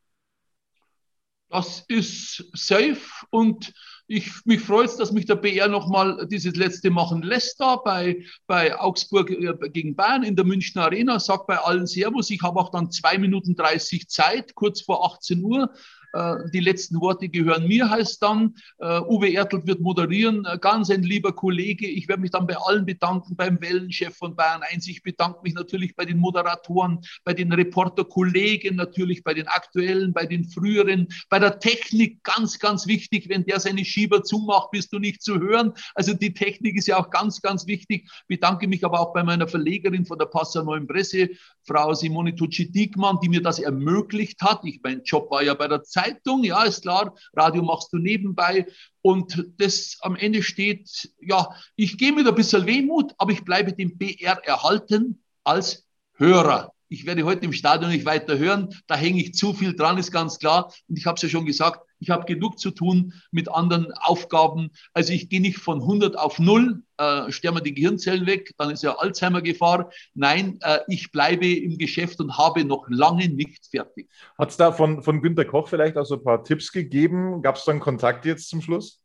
Das 1.49 1.83
ist 1.87 2.45
safe 2.53 3.25
und 3.29 3.73
ich, 4.09 4.43
mich 4.43 4.61
freut 4.61 4.99
dass 4.99 5.11
mich 5.11 5.27
der 5.27 5.35
BR 5.35 5.67
nochmal 5.67 6.27
dieses 6.27 6.55
letzte 6.55 6.89
machen 6.89 7.21
lässt 7.21 7.59
da 7.59 7.75
bei, 7.75 8.23
bei 8.47 8.77
Augsburg 8.77 9.29
äh, 9.29 9.53
gegen 9.69 9.95
Bayern 9.95 10.23
in 10.23 10.35
der 10.35 10.45
Münchner 10.45 10.85
Arena. 10.85 11.19
Sagt 11.19 11.45
bei 11.45 11.59
allen 11.59 11.85
Servus. 11.85 12.31
Ich 12.31 12.41
habe 12.41 12.59
auch 12.59 12.71
dann 12.71 12.89
zwei 12.89 13.19
Minuten 13.19 13.55
30 13.55 14.09
Zeit, 14.09 14.55
kurz 14.55 14.81
vor 14.81 15.05
18 15.05 15.43
Uhr. 15.43 15.71
Äh, 16.13 16.35
die 16.53 16.59
letzten 16.59 16.99
Worte 17.01 17.29
gehören 17.29 17.67
mir, 17.67 17.89
heißt 17.89 18.21
dann. 18.21 18.55
Äh, 18.79 18.99
Uwe 19.01 19.29
Ertl 19.29 19.65
wird 19.65 19.79
moderieren, 19.79 20.45
äh, 20.45 20.57
ganz 20.59 20.89
ein 20.89 21.03
lieber 21.03 21.33
Kollege. 21.33 21.87
Ich 21.87 22.07
werde 22.07 22.21
mich 22.21 22.31
dann 22.31 22.47
bei 22.47 22.57
allen 22.57 22.85
bedanken, 22.85 23.35
beim 23.35 23.61
Wellenchef 23.61 24.15
von 24.15 24.35
Bayern 24.35 24.61
1. 24.61 24.87
Ich 24.87 25.03
bedanke 25.03 25.39
mich 25.43 25.53
natürlich 25.53 25.95
bei 25.95 26.05
den 26.05 26.17
Moderatoren, 26.17 26.99
bei 27.23 27.33
den 27.33 27.51
Reporterkollegen 27.51 28.75
natürlich, 28.75 29.23
bei 29.23 29.33
den 29.33 29.47
aktuellen, 29.47 30.13
bei 30.13 30.25
den 30.25 30.45
früheren, 30.45 31.07
bei 31.29 31.39
der 31.39 31.59
Technik, 31.59 32.23
ganz, 32.23 32.59
ganz 32.59 32.87
wichtig. 32.87 33.29
Wenn 33.29 33.45
der 33.45 33.59
seine 33.59 33.85
Schieber 33.85 34.23
zumacht, 34.23 34.71
bist 34.71 34.91
du 34.93 34.99
nicht 34.99 35.21
zu 35.21 35.39
hören. 35.39 35.73
Also 35.93 36.13
die 36.13 36.33
Technik 36.33 36.75
ist 36.75 36.87
ja 36.87 36.97
auch 36.97 37.09
ganz, 37.09 37.41
ganz 37.41 37.67
wichtig. 37.67 38.09
Bedanke 38.27 38.67
mich 38.67 38.83
aber 38.83 38.99
auch 38.99 39.13
bei 39.13 39.23
meiner 39.23 39.47
Verlegerin 39.47 40.05
von 40.05 40.17
der 40.17 40.25
Passau 40.25 40.63
Neuen 40.63 40.87
Presse, 40.87 41.29
Frau 41.63 41.93
Simone 41.93 42.35
Tucci-Diekmann, 42.35 43.19
die 43.21 43.29
mir 43.29 43.41
das 43.41 43.59
ermöglicht 43.59 44.41
hat. 44.41 44.61
Ich, 44.63 44.79
mein 44.83 45.03
Job 45.03 45.29
war 45.29 45.43
ja 45.43 45.53
bei 45.53 45.67
der 45.67 45.83
Zeit 45.83 45.98
Zeitung, 45.99 46.43
ja, 46.43 46.63
ist 46.63 46.83
klar, 46.83 47.15
Radio 47.33 47.63
machst 47.63 47.91
du 47.91 47.97
nebenbei. 47.97 48.65
Und 49.01 49.45
das 49.57 49.97
am 50.01 50.15
Ende 50.15 50.43
steht, 50.43 51.11
ja, 51.21 51.49
ich 51.75 51.97
gehe 51.97 52.13
mit 52.13 52.27
ein 52.27 52.35
bisschen 52.35 52.65
Wehmut, 52.65 53.13
aber 53.17 53.31
ich 53.31 53.43
bleibe 53.43 53.73
dem 53.73 53.97
BR 53.97 54.39
erhalten 54.45 55.23
als 55.43 55.85
Hörer. 56.13 56.73
Ich 56.89 57.05
werde 57.05 57.23
heute 57.23 57.45
im 57.45 57.53
Stadion 57.53 57.91
nicht 57.91 58.05
weiter 58.05 58.37
hören, 58.37 58.75
da 58.87 58.95
hänge 58.95 59.21
ich 59.21 59.33
zu 59.33 59.53
viel 59.53 59.75
dran, 59.75 59.97
ist 59.97 60.11
ganz 60.11 60.39
klar. 60.39 60.73
Und 60.87 60.97
ich 60.97 61.05
habe 61.05 61.15
es 61.15 61.21
ja 61.21 61.29
schon 61.29 61.45
gesagt, 61.45 61.81
ich 61.99 62.09
habe 62.09 62.25
genug 62.25 62.59
zu 62.59 62.71
tun 62.71 63.13
mit 63.31 63.49
anderen 63.49 63.91
Aufgaben. 63.93 64.71
Also 64.93 65.13
ich 65.13 65.29
gehe 65.29 65.41
nicht 65.41 65.59
von 65.59 65.81
100 65.81 66.17
auf 66.17 66.39
0, 66.39 66.81
äh, 66.97 67.31
sterben 67.31 67.63
die 67.63 67.73
Gehirnzellen 67.73 68.25
weg, 68.25 68.53
dann 68.57 68.71
ist 68.71 68.83
ja 68.83 68.97
Alzheimer-Gefahr. 68.97 69.91
Nein, 70.13 70.59
äh, 70.61 70.79
ich 70.87 71.11
bleibe 71.11 71.47
im 71.47 71.77
Geschäft 71.77 72.19
und 72.19 72.37
habe 72.37 72.63
noch 72.65 72.85
lange 72.89 73.29
nicht 73.29 73.67
fertig. 73.67 74.09
Hat 74.37 74.49
es 74.49 74.57
da 74.57 74.71
von, 74.71 75.03
von 75.03 75.21
Günter 75.21 75.45
Koch 75.45 75.67
vielleicht 75.67 75.97
auch 75.97 76.05
so 76.05 76.15
ein 76.15 76.23
paar 76.23 76.43
Tipps 76.43 76.71
gegeben? 76.71 77.41
Gab 77.41 77.55
es 77.55 77.65
dann 77.65 77.79
Kontakt 77.79 78.25
jetzt 78.25 78.49
zum 78.49 78.61
Schluss? 78.61 79.01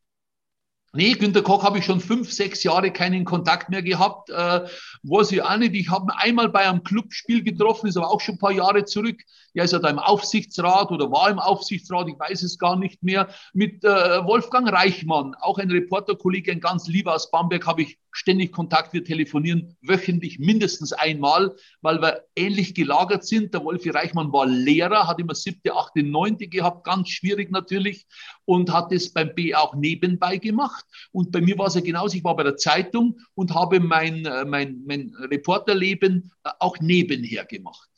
Nee, 0.97 1.15
Günter 1.15 1.43
Koch 1.43 1.65
habe 1.65 1.79
ich 1.79 1.85
schon 1.85 1.99
fünf, 1.99 2.31
sechs 2.31 2.63
Jahre 2.63 2.93
keinen 2.93 3.25
Kontakt 3.25 3.69
mehr 3.69 3.83
gehabt. 3.83 4.31
Äh, 4.31 4.61
weiß 5.03 5.33
ich 5.33 5.43
auch 5.43 5.57
nicht. 5.57 5.75
Ich 5.75 5.91
habe 5.91 6.05
ihn 6.05 6.17
einmal 6.17 6.49
bei 6.49 6.69
einem 6.69 6.85
Clubspiel 6.85 7.43
getroffen, 7.43 7.89
ist 7.89 7.97
aber 7.97 8.13
auch 8.13 8.21
schon 8.21 8.37
ein 8.37 8.39
paar 8.39 8.53
Jahre 8.53 8.85
zurück. 8.85 9.21
Er 9.55 9.65
ist 9.65 9.73
ja 9.73 9.81
da 9.81 9.89
im 9.89 9.99
Aufsichtsrat 9.99 10.93
oder 10.93 11.11
war 11.11 11.31
im 11.31 11.41
Aufsichtsrat, 11.41 12.07
ich 12.09 12.19
weiß 12.19 12.45
es 12.45 12.61
gar 12.61 12.77
nicht 12.77 13.03
mehr. 13.03 13.29
Mit 13.53 13.83
äh, 13.83 14.25
Wolfgang 14.25 14.71
Reichmann, 14.71 15.35
auch 15.41 15.59
ein 15.59 15.71
Reporterkollege, 15.71 16.53
ein 16.53 16.61
ganz 16.61 16.87
lieber 16.87 17.17
aus 17.17 17.29
Bamberg, 17.29 17.67
habe 17.67 17.83
ich 17.83 17.99
ständig 18.15 18.53
Kontakt. 18.53 18.93
Wir 18.93 19.05
telefonieren 19.05 19.77
wöchentlich 19.83 20.39
mindestens 20.39 20.93
einmal, 20.93 21.55
weil 21.83 22.01
wir 22.01 22.23
ähnlich 22.37 22.75
gelagert 22.75 23.25
sind. 23.25 23.53
Der 23.53 23.65
Wolfi 23.65 23.91
Reichmann 23.91 24.33
war 24.33 24.47
Lehrer, 24.47 25.07
hat 25.07 25.19
immer 25.19 25.35
siebte, 25.35 25.75
achte, 25.75 26.03
neunte 26.03 26.47
gehabt, 26.47 26.85
ganz 26.85 27.09
schwierig 27.11 27.51
natürlich 27.51 28.07
und 28.45 28.73
hat 28.73 28.93
es 28.93 29.13
beim 29.13 29.35
B 29.35 29.55
auch 29.55 29.75
nebenbei 29.75 30.39
gemacht. 30.39 30.85
Und 31.13 31.33
bei 31.33 31.41
mir 31.41 31.59
war 31.59 31.67
es 31.67 31.75
ja 31.75 31.81
genauso. 31.81 32.17
Ich 32.17 32.25
war 32.25 32.37
bei 32.37 32.45
der 32.45 32.57
Zeitung 32.57 33.19
und 33.35 33.53
habe 33.55 33.81
mein, 33.81 34.25
äh, 34.25 34.45
mein, 34.45 34.83
mein 34.87 35.15
Reporterleben 35.31 36.33
äh, 36.45 36.51
auch 36.61 36.79
nebenher 36.79 37.45
gemacht. 37.45 37.91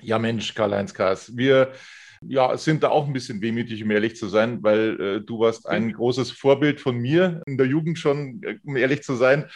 Ja, 0.00 0.18
Mensch, 0.18 0.54
Karl-Heinz 0.54 0.94
Kaas, 0.94 1.36
wir 1.36 1.72
ja, 2.26 2.56
sind 2.56 2.82
da 2.82 2.88
auch 2.88 3.06
ein 3.06 3.12
bisschen 3.12 3.40
wehmütig, 3.40 3.82
um 3.82 3.90
ehrlich 3.90 4.16
zu 4.16 4.28
sein, 4.28 4.62
weil 4.62 5.00
äh, 5.00 5.20
du 5.20 5.40
warst 5.40 5.68
ein 5.68 5.92
großes 5.92 6.30
Vorbild 6.30 6.80
von 6.80 6.96
mir 6.96 7.42
in 7.46 7.58
der 7.58 7.66
Jugend 7.66 7.98
schon, 7.98 8.42
äh, 8.42 8.58
um 8.64 8.76
ehrlich 8.76 9.02
zu 9.02 9.14
sein. 9.14 9.46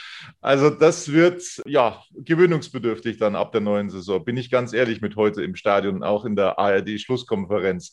Also 0.41 0.71
das 0.71 1.13
wird 1.13 1.43
ja 1.67 2.03
gewöhnungsbedürftig 2.15 3.19
dann 3.19 3.37
ab 3.37 3.53
der 3.53 3.61
neuen 3.61 3.91
Saison, 3.91 4.25
bin 4.25 4.37
ich 4.37 4.51
ganz 4.51 4.73
ehrlich 4.73 5.01
mit 5.01 5.17
heute 5.17 5.43
im 5.43 5.57
Stadion, 5.57 6.03
auch 6.03 6.25
in 6.25 6.37
der 6.37 6.59
ARD-Schlusskonferenz. 6.59 7.93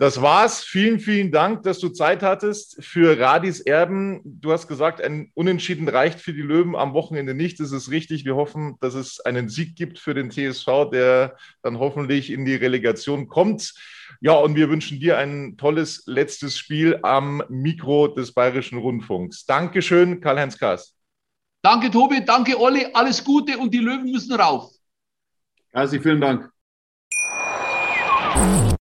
Das 0.00 0.22
war's. 0.22 0.62
Vielen, 0.62 1.00
vielen 1.00 1.32
Dank, 1.32 1.64
dass 1.64 1.80
du 1.80 1.88
Zeit 1.88 2.22
hattest 2.22 2.76
für 2.84 3.18
Radis 3.18 3.58
Erben. 3.58 4.20
Du 4.24 4.52
hast 4.52 4.68
gesagt, 4.68 5.00
ein 5.00 5.32
Unentschieden 5.34 5.88
reicht 5.88 6.20
für 6.20 6.32
die 6.32 6.42
Löwen 6.42 6.76
am 6.76 6.94
Wochenende 6.94 7.34
nicht. 7.34 7.58
Das 7.58 7.72
ist 7.72 7.90
richtig. 7.90 8.24
Wir 8.24 8.36
hoffen, 8.36 8.76
dass 8.80 8.94
es 8.94 9.18
einen 9.18 9.48
Sieg 9.48 9.74
gibt 9.74 9.98
für 9.98 10.14
den 10.14 10.30
TSV, 10.30 10.90
der 10.92 11.36
dann 11.62 11.80
hoffentlich 11.80 12.30
in 12.30 12.44
die 12.44 12.54
Relegation 12.54 13.26
kommt. 13.26 13.74
Ja, 14.20 14.34
und 14.34 14.54
wir 14.54 14.70
wünschen 14.70 15.00
dir 15.00 15.18
ein 15.18 15.56
tolles 15.56 16.04
letztes 16.06 16.56
Spiel 16.56 17.00
am 17.02 17.42
Mikro 17.48 18.06
des 18.06 18.32
Bayerischen 18.32 18.78
Rundfunks. 18.78 19.46
Dankeschön, 19.46 20.20
Karl-Heinz 20.20 20.58
Kaas. 20.58 20.94
Danke, 21.60 21.90
Tobi. 21.90 22.24
Danke, 22.24 22.56
Olli. 22.56 22.86
Alles 22.94 23.24
Gute 23.24 23.58
und 23.58 23.74
die 23.74 23.78
Löwen 23.78 24.12
müssen 24.12 24.32
rauf. 24.34 24.70
Herzlich 25.72 26.02
vielen 26.02 26.20
Dank. 26.20 26.52